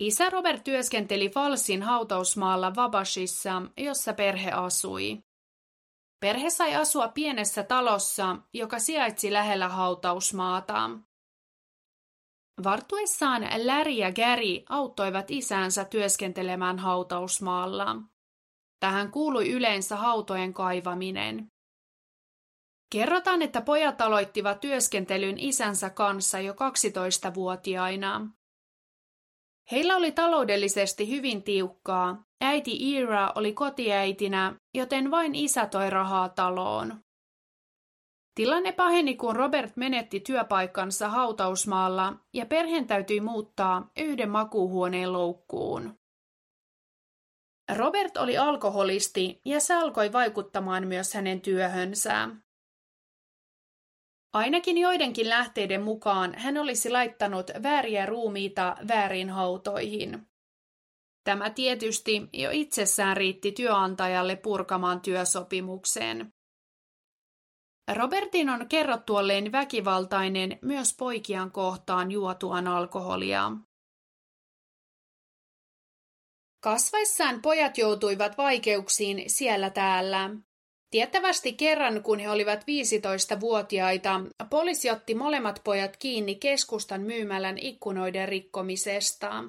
Isä 0.00 0.30
Robert 0.30 0.64
työskenteli 0.64 1.28
Falsin 1.28 1.82
hautausmaalla 1.82 2.74
Vabashissa, 2.74 3.62
jossa 3.76 4.12
perhe 4.12 4.50
asui. 4.50 5.20
Perhe 6.20 6.50
sai 6.50 6.74
asua 6.74 7.08
pienessä 7.08 7.62
talossa, 7.62 8.36
joka 8.54 8.78
sijaitsi 8.78 9.32
lähellä 9.32 9.68
hautausmaata. 9.68 10.90
Vartuessaan 12.64 13.42
Larry 13.64 13.90
ja 13.90 14.12
Gary 14.12 14.64
auttoivat 14.68 15.30
isänsä 15.30 15.84
työskentelemään 15.84 16.78
hautausmaalla. 16.78 17.96
Tähän 18.80 19.10
kuului 19.10 19.50
yleensä 19.50 19.96
hautojen 19.96 20.54
kaivaminen. 20.54 21.52
Kerrotaan, 22.92 23.42
että 23.42 23.60
pojat 23.60 24.00
aloittivat 24.00 24.60
työskentelyn 24.60 25.38
isänsä 25.38 25.90
kanssa 25.90 26.40
jo 26.40 26.52
12-vuotiaina. 26.52 28.30
Heillä 29.72 29.96
oli 29.96 30.12
taloudellisesti 30.12 31.10
hyvin 31.10 31.42
tiukkaa. 31.42 32.24
Äiti 32.40 32.92
Ira 32.92 33.32
oli 33.34 33.52
kotiäitinä, 33.52 34.54
joten 34.74 35.10
vain 35.10 35.34
isä 35.34 35.66
toi 35.66 35.90
rahaa 35.90 36.28
taloon. 36.28 37.00
Tilanne 38.34 38.72
paheni, 38.72 39.16
kun 39.16 39.36
Robert 39.36 39.76
menetti 39.76 40.20
työpaikkansa 40.20 41.08
hautausmaalla 41.08 42.12
ja 42.34 42.46
perheen 42.46 42.86
täytyi 42.86 43.20
muuttaa 43.20 43.90
yhden 43.98 44.30
makuuhuoneen 44.30 45.12
loukkuun. 45.12 45.94
Robert 47.76 48.16
oli 48.16 48.38
alkoholisti 48.38 49.40
ja 49.44 49.60
se 49.60 49.74
alkoi 49.74 50.12
vaikuttamaan 50.12 50.86
myös 50.86 51.14
hänen 51.14 51.40
työhönsä. 51.40 52.28
Ainakin 54.32 54.78
joidenkin 54.78 55.28
lähteiden 55.28 55.82
mukaan 55.82 56.34
hän 56.34 56.58
olisi 56.58 56.90
laittanut 56.90 57.50
vääriä 57.62 58.06
ruumiita 58.06 58.76
väärin 58.88 59.30
hautoihin. 59.30 60.28
Tämä 61.24 61.50
tietysti 61.50 62.28
jo 62.32 62.50
itsessään 62.52 63.16
riitti 63.16 63.52
työnantajalle 63.52 64.36
purkamaan 64.36 65.00
työsopimukseen. 65.00 66.32
Robertin 67.94 68.50
on 68.50 68.68
kerrottu 68.68 69.16
olleen 69.16 69.52
väkivaltainen 69.52 70.58
myös 70.62 70.96
poikian 70.98 71.52
kohtaan 71.52 72.10
juotuaan 72.10 72.68
alkoholia. 72.68 73.52
Kasvaessaan 76.62 77.42
pojat 77.42 77.78
joutuivat 77.78 78.38
vaikeuksiin 78.38 79.30
siellä 79.30 79.70
täällä. 79.70 80.30
Tiettävästi 80.90 81.52
kerran, 81.52 82.02
kun 82.02 82.18
he 82.18 82.30
olivat 82.30 82.60
15-vuotiaita, 82.60 84.20
poliisi 84.50 84.90
otti 84.90 85.14
molemmat 85.14 85.60
pojat 85.64 85.96
kiinni 85.96 86.34
keskustan 86.34 87.00
myymälän 87.00 87.58
ikkunoiden 87.58 88.28
rikkomisesta. 88.28 89.44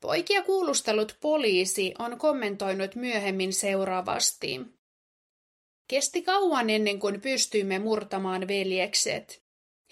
Poikia 0.00 0.42
kuulustellut 0.42 1.16
poliisi 1.20 1.94
on 1.98 2.18
kommentoinut 2.18 2.94
myöhemmin 2.94 3.52
seuraavasti. 3.52 4.60
Kesti 5.88 6.22
kauan 6.22 6.70
ennen 6.70 6.98
kuin 6.98 7.20
pystyimme 7.20 7.78
murtamaan 7.78 8.48
veljekset. 8.48 9.42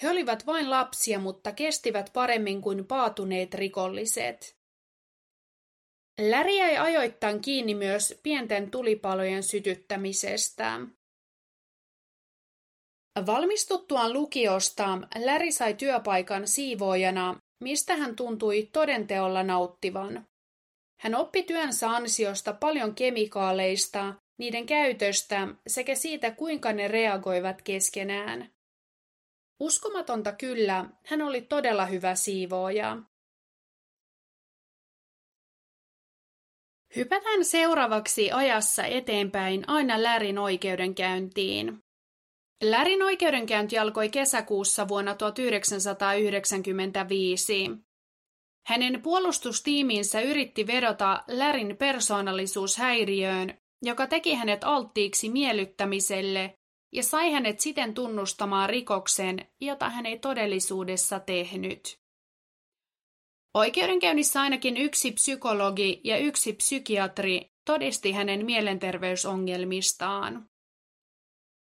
He 0.02 0.10
olivat 0.10 0.46
vain 0.46 0.70
lapsia, 0.70 1.18
mutta 1.18 1.52
kestivät 1.52 2.10
paremmin 2.12 2.62
kuin 2.62 2.86
paatuneet 2.86 3.54
rikolliset. 3.54 4.61
Läri 6.20 6.58
jäi 6.58 6.76
ajoittain 6.76 7.40
kiinni 7.40 7.74
myös 7.74 8.20
pienten 8.22 8.70
tulipalojen 8.70 9.42
sytyttämisestä. 9.42 10.80
Valmistuttuaan 13.26 14.12
lukiosta 14.12 14.98
Läri 15.24 15.52
sai 15.52 15.74
työpaikan 15.74 16.48
siivoojana, 16.48 17.36
mistä 17.64 17.96
hän 17.96 18.16
tuntui 18.16 18.68
todenteolla 18.72 19.42
nauttivan. 19.42 20.26
Hän 21.00 21.14
oppi 21.14 21.42
työnsä 21.42 21.90
ansiosta 21.90 22.52
paljon 22.52 22.94
kemikaaleista, 22.94 24.14
niiden 24.38 24.66
käytöstä 24.66 25.48
sekä 25.66 25.94
siitä, 25.94 26.30
kuinka 26.30 26.72
ne 26.72 26.88
reagoivat 26.88 27.62
keskenään. 27.62 28.52
Uskomatonta 29.60 30.32
kyllä, 30.32 30.84
hän 31.06 31.22
oli 31.22 31.42
todella 31.42 31.86
hyvä 31.86 32.14
siivooja. 32.14 32.98
Hypätään 36.96 37.44
seuraavaksi 37.44 38.32
ajassa 38.32 38.84
eteenpäin 38.84 39.64
aina 39.66 40.02
Lärin 40.02 40.38
oikeudenkäyntiin. 40.38 41.78
Lärin 42.62 43.02
oikeudenkäynti 43.02 43.78
alkoi 43.78 44.08
kesäkuussa 44.08 44.88
vuonna 44.88 45.14
1995. 45.14 47.70
Hänen 48.66 49.02
puolustustiiminsä 49.02 50.20
yritti 50.20 50.66
vedota 50.66 51.24
Lärin 51.28 51.76
persoonallisuushäiriöön, 51.76 53.54
joka 53.82 54.06
teki 54.06 54.34
hänet 54.34 54.64
alttiiksi 54.64 55.28
miellyttämiselle 55.28 56.54
ja 56.92 57.02
sai 57.02 57.32
hänet 57.32 57.60
siten 57.60 57.94
tunnustamaan 57.94 58.70
rikoksen, 58.70 59.46
jota 59.60 59.90
hän 59.90 60.06
ei 60.06 60.18
todellisuudessa 60.18 61.20
tehnyt. 61.20 62.01
Oikeudenkäynnissä 63.54 64.40
ainakin 64.40 64.76
yksi 64.76 65.12
psykologi 65.12 66.00
ja 66.04 66.18
yksi 66.18 66.52
psykiatri 66.52 67.52
todisti 67.64 68.12
hänen 68.12 68.46
mielenterveysongelmistaan. 68.46 70.48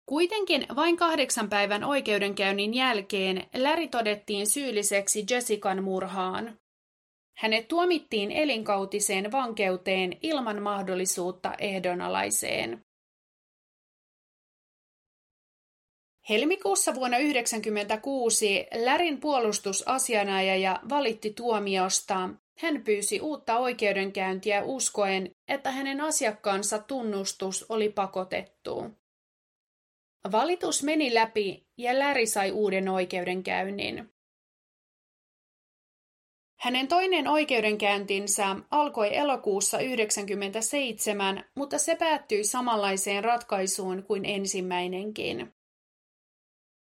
Kuitenkin 0.07 0.67
vain 0.77 0.97
kahdeksan 0.97 1.49
päivän 1.49 1.85
oikeudenkäynnin 1.85 2.75
jälkeen 2.75 3.47
Läri 3.55 3.89
todettiin 3.89 4.47
syylliseksi 4.47 5.25
Jessican 5.31 5.85
murhaan. 5.85 6.59
Hänet 7.37 7.69
tuomittiin 7.69 8.31
elinkautiseen 8.31 9.33
vankeuteen 9.33 10.17
ilman 10.23 10.63
mahdollisuutta 10.63 11.55
ehdonalaiseen. 11.59 12.85
Helmikuussa 16.31 16.95
vuonna 16.95 17.17
1996 17.17 18.67
Lärin 18.75 19.21
puolustusasianajaja 19.21 20.81
valitti 20.89 21.31
tuomiosta. 21.31 22.29
Hän 22.59 22.85
pyysi 22.85 23.21
uutta 23.21 23.59
oikeudenkäyntiä 23.59 24.63
uskoen, 24.63 25.31
että 25.49 25.71
hänen 25.71 26.01
asiakkaansa 26.01 26.79
tunnustus 26.79 27.67
oli 27.69 27.89
pakotettu. 27.89 28.85
Valitus 30.33 30.83
meni 30.83 31.15
läpi 31.15 31.67
ja 31.77 31.99
Läri 31.99 32.27
sai 32.27 32.51
uuden 32.51 32.89
oikeudenkäynnin. 32.89 34.11
Hänen 36.61 36.89
toinen 36.89 37.29
oikeudenkäyntinsä 37.29 38.57
alkoi 38.71 39.17
elokuussa 39.17 39.77
1997, 39.77 41.45
mutta 41.55 41.79
se 41.79 41.97
päättyi 41.97 42.45
samanlaiseen 42.45 43.25
ratkaisuun 43.25 44.03
kuin 44.03 44.25
ensimmäinenkin. 44.25 45.60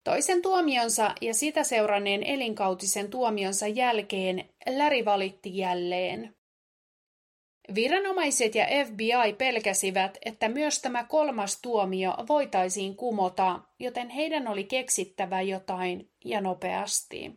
Toisen 0.06 0.42
tuomionsa 0.42 1.16
ja 1.22 1.34
sitä 1.34 1.64
seuranneen 1.64 2.24
elinkautisen 2.24 3.10
tuomionsa 3.10 3.68
jälkeen 3.68 4.50
Läri 4.68 5.06
valitti 5.06 5.58
jälleen. 5.58 6.36
Viranomaiset 7.76 8.56
ja 8.56 8.66
FBI 8.86 9.34
pelkäsivät, 9.38 10.18
että 10.26 10.50
myös 10.50 10.82
tämä 10.82 11.04
kolmas 11.04 11.62
tuomio 11.62 12.14
voitaisiin 12.28 12.96
kumota, 12.96 13.60
joten 13.80 14.10
heidän 14.10 14.48
oli 14.48 14.64
keksittävä 14.64 15.42
jotain 15.42 16.12
ja 16.26 16.42
nopeasti. 16.42 17.32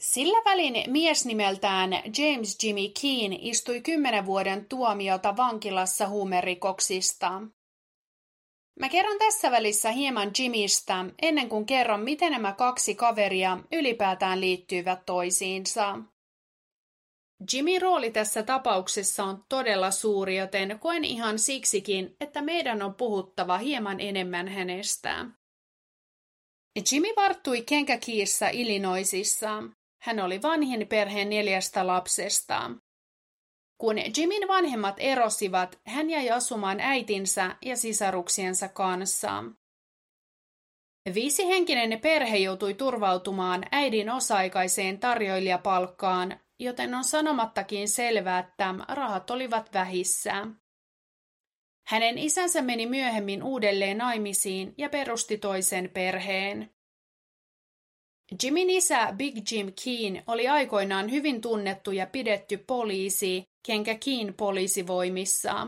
Sillä 0.00 0.38
välin 0.44 0.90
mies 0.90 1.26
nimeltään 1.26 1.92
James 1.92 2.64
Jimmy 2.64 2.88
Keen 3.00 3.32
istui 3.32 3.80
kymmenen 3.80 4.26
vuoden 4.26 4.66
tuomiota 4.68 5.36
vankilassa 5.36 6.08
huumerikoksista. 6.08 7.42
Mä 8.80 8.88
kerron 8.88 9.18
tässä 9.18 9.50
välissä 9.50 9.90
hieman 9.90 10.30
Jimistä, 10.38 11.04
ennen 11.22 11.48
kuin 11.48 11.66
kerron, 11.66 12.00
miten 12.00 12.32
nämä 12.32 12.52
kaksi 12.52 12.94
kaveria 12.94 13.58
ylipäätään 13.72 14.40
liittyvät 14.40 15.06
toisiinsa. 15.06 15.98
Jimmy 17.52 17.78
rooli 17.78 18.10
tässä 18.10 18.42
tapauksessa 18.42 19.24
on 19.24 19.44
todella 19.48 19.90
suuri, 19.90 20.36
joten 20.36 20.78
koen 20.80 21.04
ihan 21.04 21.38
siksikin, 21.38 22.16
että 22.20 22.42
meidän 22.42 22.82
on 22.82 22.94
puhuttava 22.94 23.58
hieman 23.58 24.00
enemmän 24.00 24.48
hänestä. 24.48 25.26
Jimmy 26.92 27.08
varttui 27.16 27.62
Kenkäkiissä 27.62 28.48
Illinoisissa. 28.48 29.62
Hän 30.02 30.20
oli 30.20 30.42
vanhin 30.42 30.88
perheen 30.88 31.30
neljästä 31.30 31.86
lapsesta. 31.86 32.70
Kun 33.78 33.96
Jimin 34.18 34.48
vanhemmat 34.48 34.94
erosivat, 34.98 35.80
hän 35.86 36.10
jäi 36.10 36.30
asumaan 36.30 36.80
äitinsä 36.80 37.56
ja 37.62 37.76
sisaruksiensa 37.76 38.68
kanssa. 38.68 39.44
Viisihenkinen 41.14 42.00
perhe 42.00 42.36
joutui 42.36 42.74
turvautumaan 42.74 43.64
äidin 43.72 44.10
osa-aikaiseen 44.10 44.98
tarjoilijapalkkaan, 44.98 46.40
joten 46.58 46.94
on 46.94 47.04
sanomattakin 47.04 47.88
selvää, 47.88 48.38
että 48.38 48.74
rahat 48.88 49.30
olivat 49.30 49.72
vähissä. 49.74 50.46
Hänen 51.86 52.18
isänsä 52.18 52.62
meni 52.62 52.86
myöhemmin 52.86 53.42
uudelleen 53.42 53.98
naimisiin 53.98 54.74
ja 54.78 54.88
perusti 54.88 55.38
toisen 55.38 55.90
perheen. 55.94 56.70
Jimin 58.42 58.70
isä 58.70 59.12
Big 59.16 59.52
Jim 59.52 59.72
Keen 59.84 60.22
oli 60.26 60.48
aikoinaan 60.48 61.10
hyvin 61.10 61.40
tunnettu 61.40 61.92
ja 61.92 62.06
pidetty 62.06 62.56
poliisi, 62.56 63.44
kenkä 63.66 63.94
Keen 64.04 64.34
poliisivoimissa. 64.34 65.66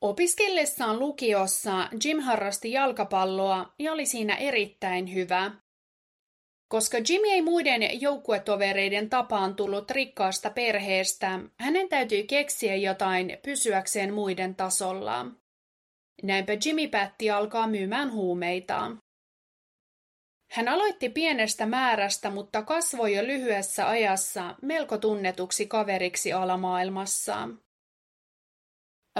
Opiskellessaan 0.00 0.98
lukiossa 0.98 1.88
Jim 2.04 2.20
harrasti 2.20 2.72
jalkapalloa 2.72 3.74
ja 3.78 3.92
oli 3.92 4.06
siinä 4.06 4.36
erittäin 4.36 5.14
hyvä. 5.14 5.50
Koska 6.68 6.98
Jimmy 7.08 7.28
ei 7.28 7.42
muiden 7.42 8.00
joukkuetovereiden 8.00 9.10
tapaan 9.10 9.56
tullut 9.56 9.90
rikkaasta 9.90 10.50
perheestä, 10.50 11.40
hänen 11.60 11.88
täytyi 11.88 12.26
keksiä 12.26 12.76
jotain 12.76 13.38
pysyäkseen 13.44 14.14
muiden 14.14 14.54
tasolla. 14.54 15.26
Näinpä 16.22 16.52
Jimmy 16.64 16.88
päätti 16.88 17.30
alkaa 17.30 17.66
myymään 17.66 18.12
huumeita. 18.12 18.96
Hän 20.50 20.68
aloitti 20.68 21.08
pienestä 21.08 21.66
määrästä, 21.66 22.30
mutta 22.30 22.62
kasvoi 22.62 23.16
jo 23.16 23.22
lyhyessä 23.22 23.88
ajassa 23.88 24.54
melko 24.62 24.98
tunnetuksi 24.98 25.66
kaveriksi 25.66 26.32
alamaailmassa. 26.32 27.48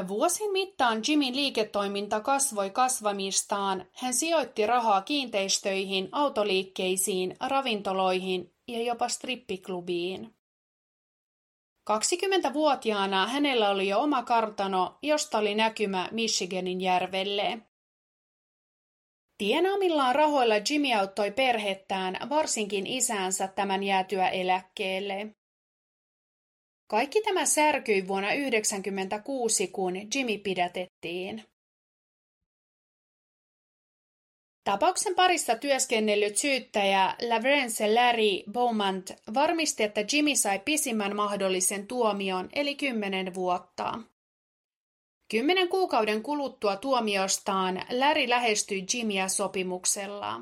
Vuosin 0.09 0.53
mittaan 0.53 1.01
Jimin 1.09 1.37
liiketoiminta 1.37 2.21
kasvoi 2.21 2.71
kasvamistaan, 2.71 3.87
hän 3.93 4.15
sijoitti 4.15 4.67
rahaa 4.67 5.03
kiinteistöihin, 5.03 6.09
autoliikkeisiin, 6.13 7.37
ravintoloihin 7.41 8.55
ja 8.69 8.83
jopa 8.83 9.09
strippiklubiin. 9.09 10.35
20-vuotiaana 11.91 13.27
hänellä 13.27 13.71
oli 13.71 13.89
jo 13.89 14.01
oma 14.01 14.23
kartano, 14.23 14.99
josta 15.03 15.39
oli 15.39 15.55
näkymä 15.55 16.09
Michiganin 16.13 16.81
järvelle. 16.81 17.59
Tienaamillaan 19.39 20.15
rahoilla 20.15 20.55
Jimmy 20.71 20.93
auttoi 20.93 21.31
perhettään, 21.31 22.29
varsinkin 22.29 22.87
isäänsä 22.87 23.49
tämän 23.49 23.83
jäätyä 23.83 24.29
eläkkeelle. 24.29 25.27
Kaikki 26.91 27.23
tämä 27.23 27.47
särkyi 27.47 28.09
vuonna 28.09 28.29
1996, 28.29 29.69
kun 29.69 29.95
Jimmy 30.15 30.39
pidätettiin. 30.39 31.45
Tapauksen 34.65 35.15
parissa 35.15 35.57
työskennellyt 35.57 36.37
syyttäjä 36.37 37.15
Lavrence 37.29 37.95
Larry 37.95 38.53
Beaumont 38.53 39.11
varmisti, 39.35 39.83
että 39.83 40.05
Jimmy 40.13 40.37
sai 40.37 40.59
pisimmän 40.59 41.17
mahdollisen 41.17 41.87
tuomion, 41.87 42.49
eli 42.53 42.75
kymmenen 42.75 43.35
vuotta. 43.35 43.99
Kymmenen 45.31 45.69
kuukauden 45.69 46.23
kuluttua 46.23 46.77
tuomiostaan 46.77 47.83
Larry 47.91 48.29
lähestyi 48.29 48.87
Jimmyä 48.95 49.29
sopimuksella. 49.29 50.41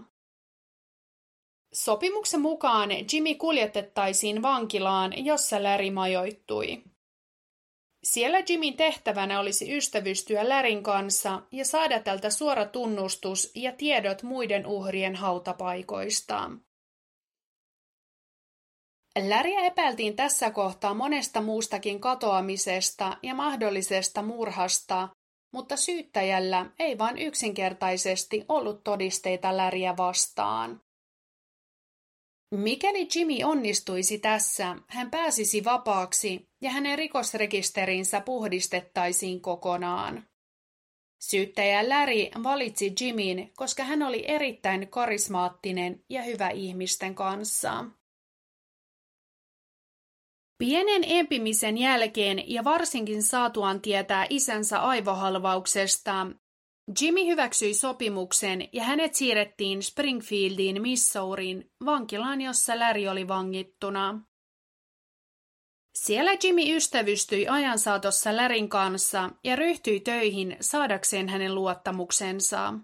Sopimuksen 1.72 2.40
mukaan 2.40 2.90
Jimmy 3.12 3.34
kuljetettaisiin 3.34 4.42
vankilaan, 4.42 5.24
jossa 5.24 5.62
Larry 5.62 5.90
majoittui. 5.90 6.82
Siellä 8.04 8.38
Jimin 8.48 8.76
tehtävänä 8.76 9.40
olisi 9.40 9.76
ystävystyä 9.76 10.48
Lärin 10.48 10.82
kanssa 10.82 11.42
ja 11.52 11.64
saada 11.64 12.00
tältä 12.00 12.30
suora 12.30 12.66
tunnustus 12.66 13.52
ja 13.54 13.72
tiedot 13.72 14.22
muiden 14.22 14.66
uhrien 14.66 15.16
hautapaikoista. 15.16 16.50
Läriä 19.24 19.60
epäiltiin 19.60 20.16
tässä 20.16 20.50
kohtaa 20.50 20.94
monesta 20.94 21.40
muustakin 21.40 22.00
katoamisesta 22.00 23.16
ja 23.22 23.34
mahdollisesta 23.34 24.22
murhasta, 24.22 25.08
mutta 25.52 25.76
syyttäjällä 25.76 26.66
ei 26.78 26.98
vain 26.98 27.18
yksinkertaisesti 27.18 28.44
ollut 28.48 28.84
todisteita 28.84 29.56
Läriä 29.56 29.96
vastaan. 29.96 30.80
Mikäli 32.54 33.08
Jimmy 33.14 33.44
onnistuisi 33.44 34.18
tässä, 34.18 34.76
hän 34.88 35.10
pääsisi 35.10 35.64
vapaaksi 35.64 36.48
ja 36.62 36.70
hänen 36.70 36.98
rikosrekisterinsä 36.98 38.20
puhdistettaisiin 38.20 39.40
kokonaan. 39.40 40.28
Syyttäjä 41.22 41.88
Larry 41.88 42.42
valitsi 42.42 42.94
Jimin, 43.00 43.52
koska 43.56 43.84
hän 43.84 44.02
oli 44.02 44.24
erittäin 44.28 44.88
karismaattinen 44.88 46.04
ja 46.10 46.22
hyvä 46.22 46.48
ihmisten 46.48 47.14
kanssa. 47.14 47.84
Pienen 50.58 51.04
empimisen 51.04 51.78
jälkeen 51.78 52.50
ja 52.50 52.64
varsinkin 52.64 53.22
saatuaan 53.22 53.80
tietää 53.80 54.26
isänsä 54.30 54.78
aivohalvauksesta, 54.78 56.26
Jimmy 57.00 57.26
hyväksyi 57.26 57.74
sopimuksen 57.74 58.68
ja 58.72 58.84
hänet 58.84 59.14
siirrettiin 59.14 59.82
Springfieldiin, 59.82 60.82
Missourin, 60.82 61.70
vankilaan, 61.84 62.40
jossa 62.40 62.78
Larry 62.78 63.06
oli 63.06 63.28
vangittuna. 63.28 64.20
Siellä 65.94 66.32
Jimmy 66.44 66.76
ystävystyi 66.76 67.48
ajan 67.48 67.78
saatossa 67.78 68.36
Lärin 68.36 68.68
kanssa 68.68 69.30
ja 69.44 69.56
ryhtyi 69.56 70.00
töihin 70.00 70.56
saadakseen 70.60 71.28
hänen 71.28 71.54
luottamuksensa. 71.54 72.74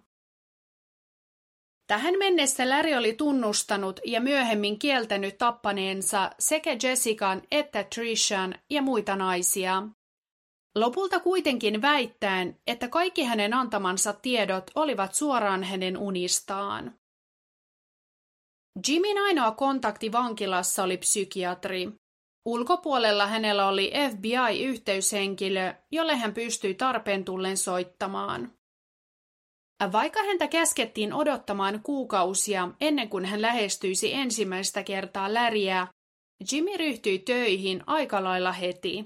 Tähän 1.92 2.18
mennessä 2.18 2.68
Larry 2.68 2.94
oli 2.94 3.14
tunnustanut 3.14 4.00
ja 4.04 4.20
myöhemmin 4.20 4.78
kieltänyt 4.78 5.38
tappaneensa 5.38 6.30
sekä 6.38 6.76
Jessican 6.82 7.42
että 7.50 7.84
Trishan 7.84 8.54
ja 8.70 8.82
muita 8.82 9.16
naisia. 9.16 9.82
Lopulta 10.74 11.20
kuitenkin 11.20 11.82
väittäen, 11.82 12.60
että 12.66 12.88
kaikki 12.88 13.24
hänen 13.24 13.54
antamansa 13.54 14.12
tiedot 14.12 14.70
olivat 14.74 15.14
suoraan 15.14 15.64
hänen 15.64 15.98
unistaan. 15.98 16.94
Jimin 18.88 19.18
ainoa 19.18 19.50
kontakti 19.50 20.12
vankilassa 20.12 20.82
oli 20.82 20.96
psykiatri. 20.96 21.90
Ulkopuolella 22.44 23.26
hänellä 23.26 23.68
oli 23.68 23.92
FBI-yhteyshenkilö, 24.10 25.74
jolle 25.90 26.16
hän 26.16 26.34
pystyi 26.34 26.74
tarpeen 26.74 27.24
tullen 27.24 27.56
soittamaan. 27.56 28.61
Vaikka 29.92 30.22
häntä 30.22 30.48
käskettiin 30.48 31.12
odottamaan 31.12 31.80
kuukausia 31.82 32.68
ennen 32.80 33.08
kuin 33.08 33.24
hän 33.24 33.42
lähestyisi 33.42 34.14
ensimmäistä 34.14 34.82
kertaa 34.82 35.34
läriä, 35.34 35.86
Jimmy 36.52 36.76
ryhtyi 36.76 37.18
töihin 37.18 37.82
aika 37.86 38.24
lailla 38.24 38.52
heti. 38.52 39.04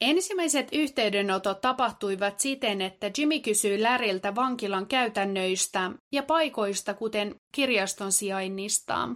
Ensimmäiset 0.00 0.68
yhteydenotot 0.72 1.60
tapahtuivat 1.60 2.40
siten, 2.40 2.80
että 2.80 3.10
Jimmy 3.18 3.40
kysyi 3.40 3.82
Läriltä 3.82 4.34
vankilan 4.34 4.86
käytännöistä 4.86 5.90
ja 6.12 6.22
paikoista, 6.22 6.94
kuten 6.94 7.34
kirjaston 7.54 8.12
sijainnista. 8.12 9.08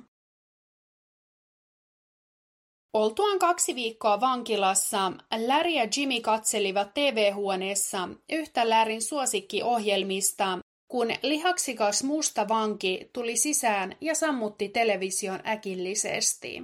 Oltuaan 2.95 3.39
kaksi 3.39 3.75
viikkoa 3.75 4.21
vankilassa, 4.21 5.13
Larry 5.47 5.71
ja 5.71 5.89
Jimmy 5.97 6.21
katselivat 6.21 6.95
TV-huoneessa 6.95 8.09
yhtä 8.33 8.69
Lärin 8.69 9.03
suosikkiohjelmista, 9.03 10.59
kun 10.89 11.09
lihaksikas 11.23 12.05
musta 12.05 12.49
vanki 12.49 13.11
tuli 13.13 13.37
sisään 13.37 13.97
ja 14.01 14.15
sammutti 14.15 14.69
television 14.69 15.41
äkillisesti. 15.47 16.63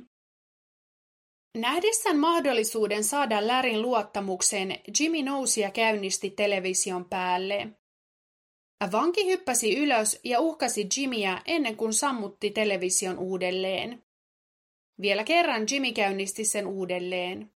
Nähdessään 1.59 2.19
mahdollisuuden 2.19 3.05
saada 3.05 3.47
Lärin 3.47 3.83
luottamuksen, 3.83 4.81
Jimmy 5.01 5.23
nousi 5.23 5.61
ja 5.61 5.71
käynnisti 5.71 6.31
television 6.31 7.05
päälle. 7.05 7.69
Vanki 8.93 9.27
hyppäsi 9.27 9.77
ylös 9.79 10.21
ja 10.25 10.41
uhkasi 10.41 10.87
Jimmyä 10.97 11.43
ennen 11.47 11.77
kuin 11.77 11.93
sammutti 11.93 12.51
television 12.51 13.19
uudelleen. 13.19 14.04
Vielä 15.01 15.25
kerran 15.25 15.67
Jimmy 15.71 15.93
käynnisti 15.93 16.45
sen 16.45 16.67
uudelleen. 16.67 17.51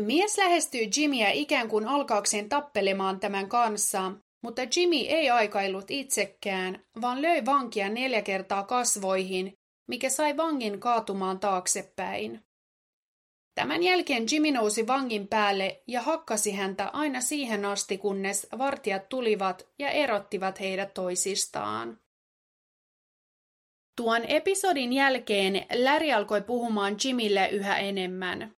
Mies 0.00 0.38
lähestyi 0.38 0.90
Jimmyä 0.96 1.30
ikään 1.30 1.68
kuin 1.68 1.88
alkaakseen 1.88 2.48
tappelemaan 2.48 3.20
tämän 3.20 3.48
kanssa, 3.48 4.12
mutta 4.42 4.62
Jimmy 4.76 4.96
ei 4.96 5.30
aikailut 5.30 5.90
itsekään, 5.90 6.84
vaan 7.00 7.22
löi 7.22 7.44
vankia 7.44 7.88
neljä 7.88 8.22
kertaa 8.22 8.62
kasvoihin 8.62 9.58
mikä 9.88 10.10
sai 10.10 10.36
vangin 10.36 10.80
kaatumaan 10.80 11.40
taaksepäin. 11.40 12.44
Tämän 13.54 13.82
jälkeen 13.82 14.26
Jimmy 14.32 14.50
nousi 14.50 14.86
vangin 14.86 15.28
päälle 15.28 15.82
ja 15.86 16.02
hakkasi 16.02 16.52
häntä 16.52 16.88
aina 16.88 17.20
siihen 17.20 17.64
asti, 17.64 17.98
kunnes 17.98 18.46
vartijat 18.58 19.08
tulivat 19.08 19.68
ja 19.78 19.90
erottivat 19.90 20.60
heidät 20.60 20.94
toisistaan. 20.94 22.00
Tuon 23.98 24.24
episodin 24.24 24.92
jälkeen 24.92 25.66
Larry 25.84 26.12
alkoi 26.12 26.42
puhumaan 26.42 26.96
Jimille 27.04 27.48
yhä 27.48 27.78
enemmän. 27.78 28.52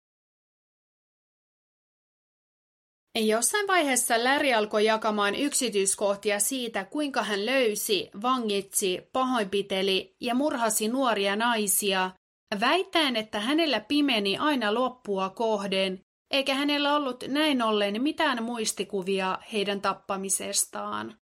Jossain 3.14 3.66
vaiheessa 3.66 4.24
Larry 4.24 4.52
alkoi 4.52 4.84
jakamaan 4.84 5.34
yksityiskohtia 5.34 6.40
siitä, 6.40 6.84
kuinka 6.84 7.22
hän 7.22 7.46
löysi, 7.46 8.10
vangitsi, 8.22 9.00
pahoinpiteli 9.12 10.16
ja 10.20 10.34
murhasi 10.34 10.88
nuoria 10.88 11.36
naisia, 11.36 12.10
väittäen, 12.60 13.16
että 13.16 13.40
hänellä 13.40 13.80
pimeni 13.80 14.38
aina 14.38 14.74
loppua 14.74 15.30
kohden, 15.30 16.00
eikä 16.30 16.54
hänellä 16.54 16.96
ollut 16.96 17.24
näin 17.28 17.62
ollen 17.62 18.02
mitään 18.02 18.42
muistikuvia 18.42 19.38
heidän 19.52 19.80
tappamisestaan. 19.80 21.18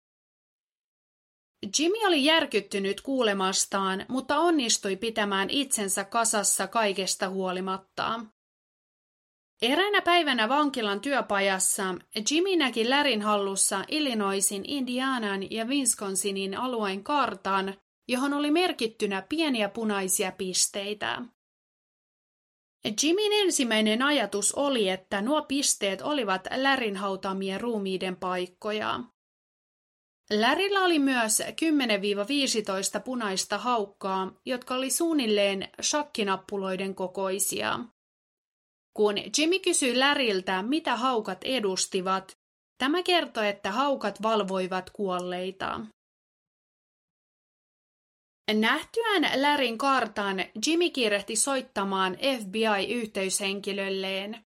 Jimmy 1.80 1.98
oli 2.08 2.26
järkyttynyt 2.26 3.02
kuulemastaan, 3.02 4.06
mutta 4.10 4.38
onnistui 4.38 4.96
pitämään 4.96 5.50
itsensä 5.50 6.04
kasassa 6.04 6.68
kaikesta 6.68 7.30
huolimatta. 7.30 8.20
Eräänä 9.62 10.02
päivänä 10.02 10.50
vankilan 10.50 11.02
työpajassa 11.02 11.96
Jimmy 12.32 12.56
näki 12.56 12.90
Lärin 12.90 13.22
hallussa 13.22 13.86
Illinoisin, 13.88 14.64
Indianan 14.68 15.52
ja 15.52 15.66
Wisconsinin 15.66 16.58
alueen 16.58 17.04
kartan, 17.04 17.74
johon 18.08 18.34
oli 18.34 18.52
merkittynä 18.52 19.22
pieniä 19.30 19.70
punaisia 19.70 20.32
pisteitä. 20.32 21.22
Jimin 23.04 23.34
ensimmäinen 23.34 24.02
ajatus 24.02 24.52
oli, 24.52 24.90
että 24.90 25.22
nuo 25.22 25.42
pisteet 25.42 26.02
olivat 26.02 26.48
Lärin 26.56 26.98
hautamien 26.98 27.62
ruumiiden 27.62 28.16
paikkoja. 28.16 29.00
Lärillä 30.32 30.80
oli 30.80 31.00
myös 31.00 31.40
10-15 31.40 31.44
punaista 33.06 33.58
haukkaa, 33.58 34.32
jotka 34.46 34.76
oli 34.76 34.90
suunnilleen 34.90 35.70
shakkinappuloiden 35.82 36.96
kokoisia. 36.96 37.80
Kun 38.94 39.16
Jimmy 39.38 39.60
kysyi 39.60 40.00
Läriltä, 40.00 40.62
mitä 40.62 40.96
haukat 40.96 41.44
edustivat, 41.44 42.38
tämä 42.78 43.04
kertoi, 43.04 43.48
että 43.48 43.72
haukat 43.72 44.22
valvoivat 44.22 44.90
kuolleita. 44.90 45.82
Nähtyään 48.54 49.42
Lärin 49.42 49.78
kartan, 49.78 50.38
Jimmy 50.68 50.90
kiirehti 50.90 51.36
soittamaan 51.36 52.18
FBI-yhteyshenkilölleen. 52.42 54.46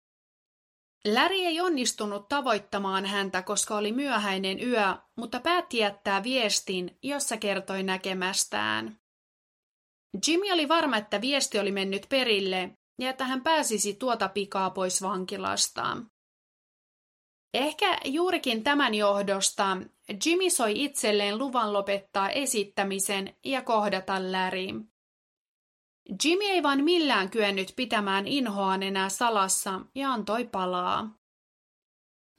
Larry 1.12 1.36
ei 1.36 1.60
onnistunut 1.60 2.28
tavoittamaan 2.28 3.06
häntä, 3.06 3.42
koska 3.42 3.76
oli 3.76 3.92
myöhäinen 3.92 4.62
yö, 4.62 4.94
mutta 5.16 5.40
päätti 5.40 5.78
jättää 5.78 6.22
viestin, 6.22 6.98
jossa 7.02 7.36
kertoi 7.36 7.82
näkemästään. 7.82 8.98
Jimmy 10.26 10.52
oli 10.52 10.68
varma, 10.68 10.96
että 10.96 11.20
viesti 11.20 11.58
oli 11.58 11.72
mennyt 11.72 12.06
perille 12.08 12.70
ja 13.00 13.10
että 13.10 13.24
hän 13.24 13.42
pääsisi 13.42 13.94
tuota 13.94 14.28
pikaa 14.28 14.70
pois 14.70 15.02
vankilasta. 15.02 15.96
Ehkä 17.54 17.98
juurikin 18.04 18.64
tämän 18.64 18.94
johdosta 18.94 19.76
Jimmy 20.26 20.50
soi 20.50 20.84
itselleen 20.84 21.38
luvan 21.38 21.72
lopettaa 21.72 22.30
esittämisen 22.30 23.36
ja 23.44 23.62
kohdata 23.62 24.32
Larry. 24.32 24.93
Jimmy 26.24 26.44
ei 26.44 26.62
vain 26.62 26.84
millään 26.84 27.30
kyennyt 27.30 27.72
pitämään 27.76 28.28
inhoaan 28.28 28.82
enää 28.82 29.08
salassa 29.08 29.80
ja 29.94 30.12
antoi 30.12 30.44
palaa. 30.44 31.18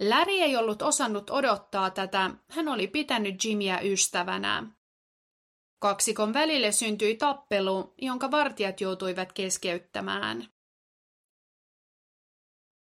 Larry 0.10 0.34
ei 0.34 0.56
ollut 0.56 0.82
osannut 0.82 1.30
odottaa 1.30 1.89
tätä, 1.89 2.32
hän 2.49 2.67
oli 2.67 2.88
pitänyt 2.88 3.45
Jimmyä 3.45 3.80
ystävänä. 3.80 4.63
Kaksikon 5.80 6.34
välille 6.34 6.71
syntyi 6.71 7.15
tappelu, 7.15 7.93
jonka 8.01 8.32
vartijat 8.32 8.82
joutuivat 8.82 9.34
keskeyttämään. 9.34 10.47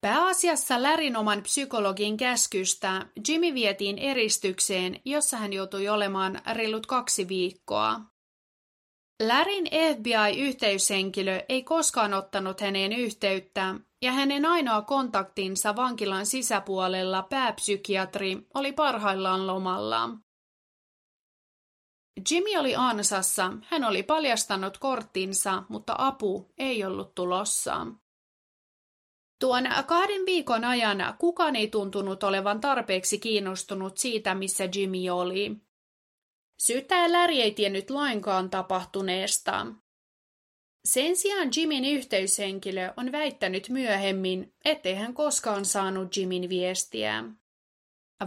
Pääasiassa 0.02 0.84
Lärin 0.84 1.18
oman 1.18 1.42
psykologin 1.42 2.18
käskystä 2.18 3.06
Jimmy 3.28 3.54
vietiin 3.54 3.98
eristykseen, 3.98 5.02
jossa 5.06 5.38
hän 5.38 5.54
joutui 5.54 5.90
olemaan 5.90 6.42
reilut 6.54 6.86
kaksi 6.86 7.28
viikkoa. 7.28 8.02
Lärin 9.28 9.66
FBI-yhteyshenkilö 9.66 11.46
ei 11.50 11.64
koskaan 11.64 12.14
ottanut 12.14 12.62
häneen 12.62 12.94
yhteyttä, 12.94 13.76
ja 14.02 14.12
hänen 14.12 14.46
ainoa 14.46 14.82
kontaktinsa 14.82 15.76
vankilan 15.76 16.26
sisäpuolella 16.26 17.22
pääpsykiatri 17.30 18.48
oli 18.54 18.72
parhaillaan 18.72 19.48
lomalla. 19.48 20.10
Jimmy 22.32 22.50
oli 22.60 22.76
ansassa, 22.76 23.54
hän 23.66 23.84
oli 23.84 24.04
paljastanut 24.04 24.78
korttinsa, 24.78 25.64
mutta 25.70 25.96
apu 25.98 26.54
ei 26.58 26.86
ollut 26.86 27.16
tulossa. 27.16 27.88
Tuon 29.40 29.64
kahden 29.88 30.26
viikon 30.26 30.64
ajan 30.64 31.16
kukaan 31.18 31.56
ei 31.56 31.68
tuntunut 31.68 32.24
olevan 32.24 32.62
tarpeeksi 32.62 33.20
kiinnostunut 33.20 33.98
siitä, 33.98 34.36
missä 34.36 34.70
Jimmy 34.76 35.10
oli. 35.10 35.56
Syyttäjä 36.66 37.12
Larry 37.12 37.36
ei 37.36 37.52
tiennyt 37.52 37.90
lainkaan 37.90 38.50
tapahtuneesta. 38.50 39.66
Sen 40.86 41.16
sijaan 41.16 41.50
Jimin 41.56 41.86
yhteyshenkilö 41.86 42.94
on 42.98 43.12
väittänyt 43.12 43.70
myöhemmin, 43.70 44.54
ettei 44.66 44.96
hän 44.96 45.14
koskaan 45.14 45.66
saanut 45.66 46.18
Jimin 46.18 46.50
viestiä. 46.50 47.24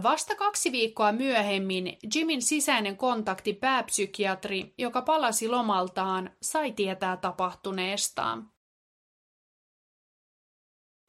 Vasta 0.03 0.35
kaksi 0.35 0.71
viikkoa 0.71 1.11
myöhemmin 1.11 1.97
Jimin 2.15 2.41
sisäinen 2.41 2.97
kontakti 2.97 3.53
pääpsykiatri, 3.53 4.73
joka 4.77 5.01
palasi 5.01 5.47
lomaltaan, 5.47 6.37
sai 6.41 6.71
tietää 6.71 7.17
tapahtuneesta. 7.17 8.37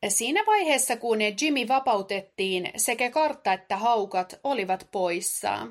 Siinä 0.08 0.46
vaiheessa, 0.46 0.96
kun 0.96 1.18
Jimmy 1.42 1.68
vapautettiin, 1.68 2.72
sekä 2.76 3.10
kartta 3.10 3.52
että 3.52 3.76
haukat 3.76 4.40
olivat 4.44 4.88
poissa. 4.92 5.66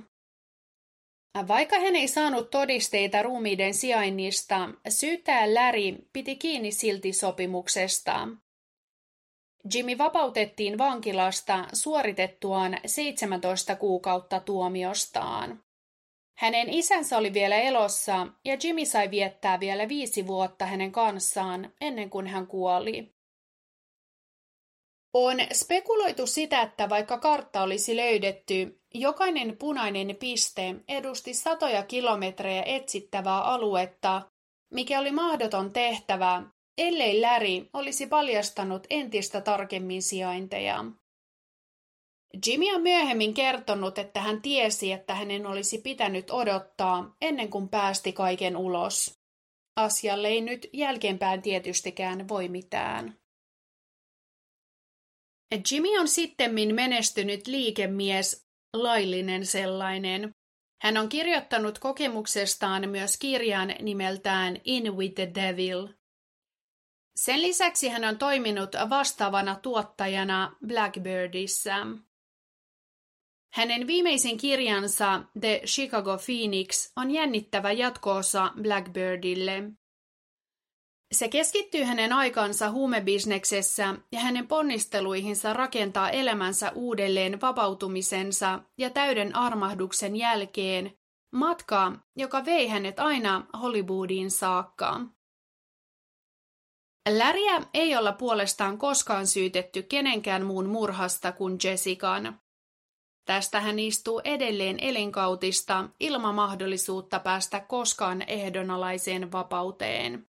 Vaikka 1.47 1.79
hän 1.79 1.95
ei 1.95 2.07
saanut 2.07 2.49
todisteita 2.49 3.21
ruumiiden 3.21 3.73
sijainnista, 3.73 4.69
syyttäjä 4.89 5.53
Larry 5.53 5.95
piti 6.13 6.35
kiinni 6.35 6.71
silti 6.71 7.13
sopimuksesta. 7.13 8.27
Jimmy 9.73 9.97
vapautettiin 9.97 10.77
vankilasta 10.77 11.67
suoritettuaan 11.73 12.77
17 12.85 13.75
kuukautta 13.75 14.39
tuomiostaan. 14.39 15.63
Hänen 16.37 16.69
isänsä 16.69 17.17
oli 17.17 17.33
vielä 17.33 17.55
elossa 17.55 18.27
ja 18.45 18.57
Jimmy 18.63 18.85
sai 18.85 19.11
viettää 19.11 19.59
vielä 19.59 19.87
viisi 19.87 20.27
vuotta 20.27 20.65
hänen 20.65 20.91
kanssaan 20.91 21.73
ennen 21.81 22.09
kuin 22.09 22.27
hän 22.27 22.47
kuoli. 22.47 23.16
On 25.19 25.37
spekuloitu 25.53 26.27
sitä, 26.27 26.61
että 26.61 26.89
vaikka 26.89 27.17
kartta 27.17 27.61
olisi 27.61 27.95
löydetty, 27.95 28.81
jokainen 28.93 29.57
punainen 29.57 30.15
piste 30.19 30.75
edusti 30.87 31.33
satoja 31.33 31.83
kilometrejä 31.83 32.63
etsittävää 32.65 33.41
aluetta, 33.41 34.21
mikä 34.73 34.99
oli 34.99 35.11
mahdoton 35.11 35.73
tehtävä, 35.73 36.43
ellei 36.77 37.21
Läri 37.21 37.69
olisi 37.73 38.07
paljastanut 38.07 38.87
entistä 38.89 39.41
tarkemmin 39.41 40.01
sijainteja. 40.01 40.85
Jimmy 42.47 42.75
on 42.75 42.81
myöhemmin 42.81 43.33
kertonut, 43.33 43.97
että 43.97 44.21
hän 44.21 44.41
tiesi, 44.41 44.91
että 44.91 45.15
hänen 45.15 45.45
olisi 45.45 45.77
pitänyt 45.77 46.31
odottaa 46.31 47.15
ennen 47.21 47.49
kuin 47.49 47.69
päästi 47.69 48.13
kaiken 48.13 48.57
ulos. 48.57 49.19
Asialle 49.75 50.27
ei 50.27 50.41
nyt 50.41 50.67
jälkeenpäin 50.73 51.41
tietystikään 51.41 52.27
voi 52.27 52.47
mitään. 52.47 53.26
Jimmy 55.71 55.97
on 55.99 56.07
sittemmin 56.07 56.75
menestynyt 56.75 57.47
liikemies, 57.47 58.47
laillinen 58.73 59.45
sellainen. 59.45 60.31
Hän 60.81 60.97
on 60.97 61.09
kirjoittanut 61.09 61.79
kokemuksestaan 61.79 62.89
myös 62.89 63.17
kirjan 63.17 63.75
nimeltään 63.81 64.61
In 64.63 64.97
with 64.97 65.15
the 65.15 65.31
Devil. 65.35 65.87
Sen 67.15 67.41
lisäksi 67.41 67.89
hän 67.89 68.03
on 68.03 68.17
toiminut 68.17 68.69
vastaavana 68.89 69.55
tuottajana 69.55 70.55
Blackbirdissä. 70.67 71.75
Hänen 73.53 73.87
viimeisin 73.87 74.37
kirjansa 74.37 75.23
The 75.39 75.61
Chicago 75.65 76.17
Phoenix 76.25 76.91
on 76.95 77.11
jännittävä 77.11 77.71
jatkoosa 77.71 78.51
Blackbirdille. 78.61 79.63
Se 81.11 81.27
keskittyy 81.27 81.83
hänen 81.83 82.13
aikansa 82.13 82.71
huumebisneksessä 82.71 83.95
ja 84.11 84.19
hänen 84.19 84.47
ponnisteluihinsa 84.47 85.53
rakentaa 85.53 86.09
elämänsä 86.09 86.71
uudelleen 86.75 87.41
vapautumisensa 87.41 88.59
ja 88.77 88.89
täyden 88.89 89.35
armahduksen 89.35 90.15
jälkeen, 90.15 90.97
matkaa, 91.31 92.03
joka 92.15 92.45
vei 92.45 92.67
hänet 92.67 92.99
aina 92.99 93.45
Hollywoodiin 93.61 94.31
saakka. 94.31 95.01
Läriä 97.09 97.61
ei 97.73 97.97
olla 97.97 98.13
puolestaan 98.13 98.77
koskaan 98.77 99.27
syytetty 99.27 99.81
kenenkään 99.83 100.45
muun 100.45 100.69
murhasta 100.69 101.31
kuin 101.31 101.57
Jessican. 101.63 102.39
Tästä 103.25 103.61
hän 103.61 103.79
istuu 103.79 104.21
edelleen 104.23 104.79
elinkautista 104.79 105.89
ilman 105.99 106.35
mahdollisuutta 106.35 107.19
päästä 107.19 107.59
koskaan 107.59 108.21
ehdonalaiseen 108.21 109.31
vapauteen. 109.31 110.27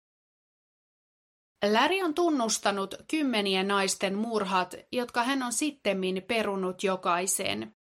Larry 1.62 2.02
on 2.02 2.14
tunnustanut 2.14 2.94
kymmenien 3.10 3.68
naisten 3.68 4.18
murhat, 4.18 4.74
jotka 4.92 5.22
hän 5.22 5.42
on 5.42 5.52
sittemmin 5.52 6.22
perunut 6.26 6.82
jokaisen. 6.82 7.74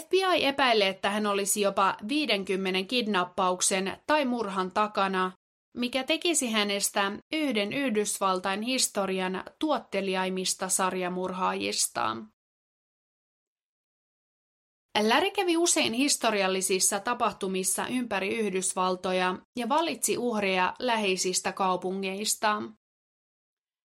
FBI 0.00 0.44
epäilee, 0.44 0.88
että 0.88 1.10
hän 1.10 1.26
olisi 1.26 1.60
jopa 1.60 1.96
50 2.08 2.88
kidnappauksen 2.88 3.96
tai 4.06 4.24
murhan 4.24 4.70
takana, 4.70 5.32
mikä 5.76 6.04
tekisi 6.04 6.50
hänestä 6.50 7.12
yhden 7.32 7.72
Yhdysvaltain 7.72 8.62
historian 8.62 9.44
tuotteliaimmista 9.58 10.68
sarjamurhaajista. 10.68 12.16
Larry 15.00 15.30
kävi 15.30 15.56
usein 15.56 15.92
historiallisissa 15.92 17.00
tapahtumissa 17.00 17.86
ympäri 17.86 18.38
Yhdysvaltoja 18.38 19.38
ja 19.56 19.68
valitsi 19.68 20.18
uhreja 20.18 20.74
läheisistä 20.78 21.52
kaupungeista. 21.52 22.62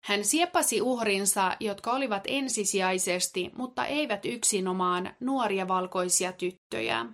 Hän 0.04 0.26
sieppasi 0.26 0.82
uhrinsa, 0.82 1.58
jotka 1.60 1.92
olivat 1.92 2.24
ensisijaisesti, 2.28 3.52
mutta 3.56 3.86
eivät 3.86 4.26
yksinomaan, 4.26 5.16
nuoria 5.20 5.68
valkoisia 5.68 6.34
tyttöjä. 6.34 7.06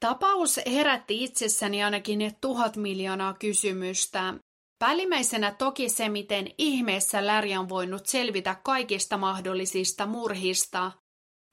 Tapaus 0.00 0.60
herätti 0.66 1.24
itsessäni 1.24 1.84
ainakin 1.84 2.20
tuhat 2.40 2.76
miljoonaa 2.76 3.34
kysymystä. 3.34 4.34
Päällimmäisenä 4.78 5.50
toki 5.50 5.88
se, 5.88 6.08
miten 6.08 6.50
ihmeessä 6.58 7.26
Läri 7.26 7.56
on 7.56 7.68
voinut 7.68 8.06
selvitä 8.06 8.56
kaikista 8.64 9.16
mahdollisista 9.16 10.06
murhista, 10.06 10.92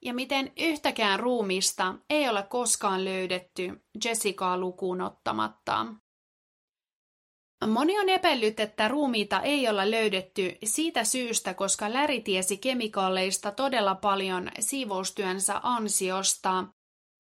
ja 0.01 0.13
miten 0.13 0.51
yhtäkään 0.57 1.19
ruumista 1.19 1.95
ei 2.09 2.29
ole 2.29 2.43
koskaan 2.43 3.05
löydetty 3.05 3.85
Jessicaa 4.05 4.57
lukuun 4.57 5.01
ottamatta. 5.01 5.85
Moni 7.67 7.99
on 7.99 8.09
epäillyt, 8.09 8.59
että 8.59 8.87
ruumiita 8.87 9.41
ei 9.41 9.69
olla 9.69 9.91
löydetty 9.91 10.57
siitä 10.63 11.03
syystä, 11.03 11.53
koska 11.53 11.93
Läri 11.93 12.21
tiesi 12.21 12.57
kemikaaleista 12.57 13.51
todella 13.51 13.95
paljon 13.95 14.51
siivoustyönsä 14.59 15.59
ansiosta, 15.63 16.65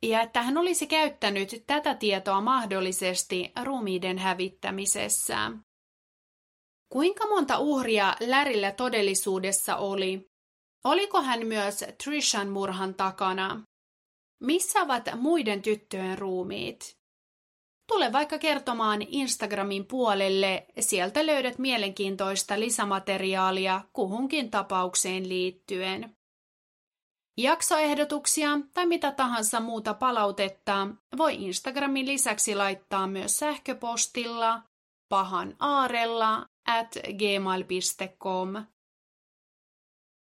ja 0.03 0.21
että 0.21 0.41
hän 0.41 0.57
olisi 0.57 0.87
käyttänyt 0.87 1.63
tätä 1.67 1.95
tietoa 1.95 2.41
mahdollisesti 2.41 3.51
ruumiiden 3.63 4.17
hävittämisessä. 4.17 5.51
Kuinka 6.91 7.27
monta 7.27 7.59
uhria 7.59 8.15
Lärillä 8.19 8.71
todellisuudessa 8.71 9.75
oli? 9.75 10.27
Oliko 10.83 11.21
hän 11.21 11.47
myös 11.47 11.85
Trishan 12.03 12.49
murhan 12.49 12.93
takana? 12.93 13.61
Missä 14.43 14.79
ovat 14.79 15.09
muiden 15.15 15.61
tyttöjen 15.61 16.17
ruumiit? 16.17 16.97
Tule 17.87 18.13
vaikka 18.13 18.37
kertomaan 18.37 19.01
Instagramin 19.01 19.85
puolelle, 19.85 20.65
sieltä 20.79 21.25
löydät 21.25 21.57
mielenkiintoista 21.57 22.59
lisämateriaalia 22.59 23.81
kuhunkin 23.93 24.51
tapaukseen 24.51 25.29
liittyen. 25.29 26.15
Jaksoehdotuksia 27.37 28.49
tai 28.73 28.85
mitä 28.85 29.11
tahansa 29.11 29.59
muuta 29.59 29.93
palautetta 29.93 30.87
voi 31.17 31.35
Instagramin 31.35 32.07
lisäksi 32.07 32.55
laittaa 32.55 33.07
myös 33.07 33.39
sähköpostilla 33.39 34.61
pahan 35.09 35.55
aarella 35.59 36.50
at 36.79 36.97
gmail.com. 37.17 38.65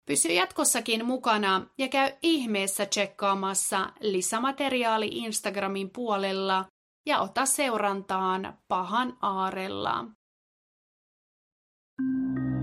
Pysy 0.06 0.34
jatkossakin 0.34 1.06
mukana 1.06 1.68
ja 1.78 1.88
käy 1.88 2.12
ihmeessä 2.22 2.86
tsekkaamassa 2.86 3.90
lisämateriaali 4.00 5.10
Instagramin 5.12 5.90
puolella 5.90 6.66
ja 7.06 7.20
ota 7.20 7.46
seurantaan 7.46 8.58
pahan 8.68 9.18
aarella. 9.22 10.06
thank 11.98 12.38
you 12.38 12.63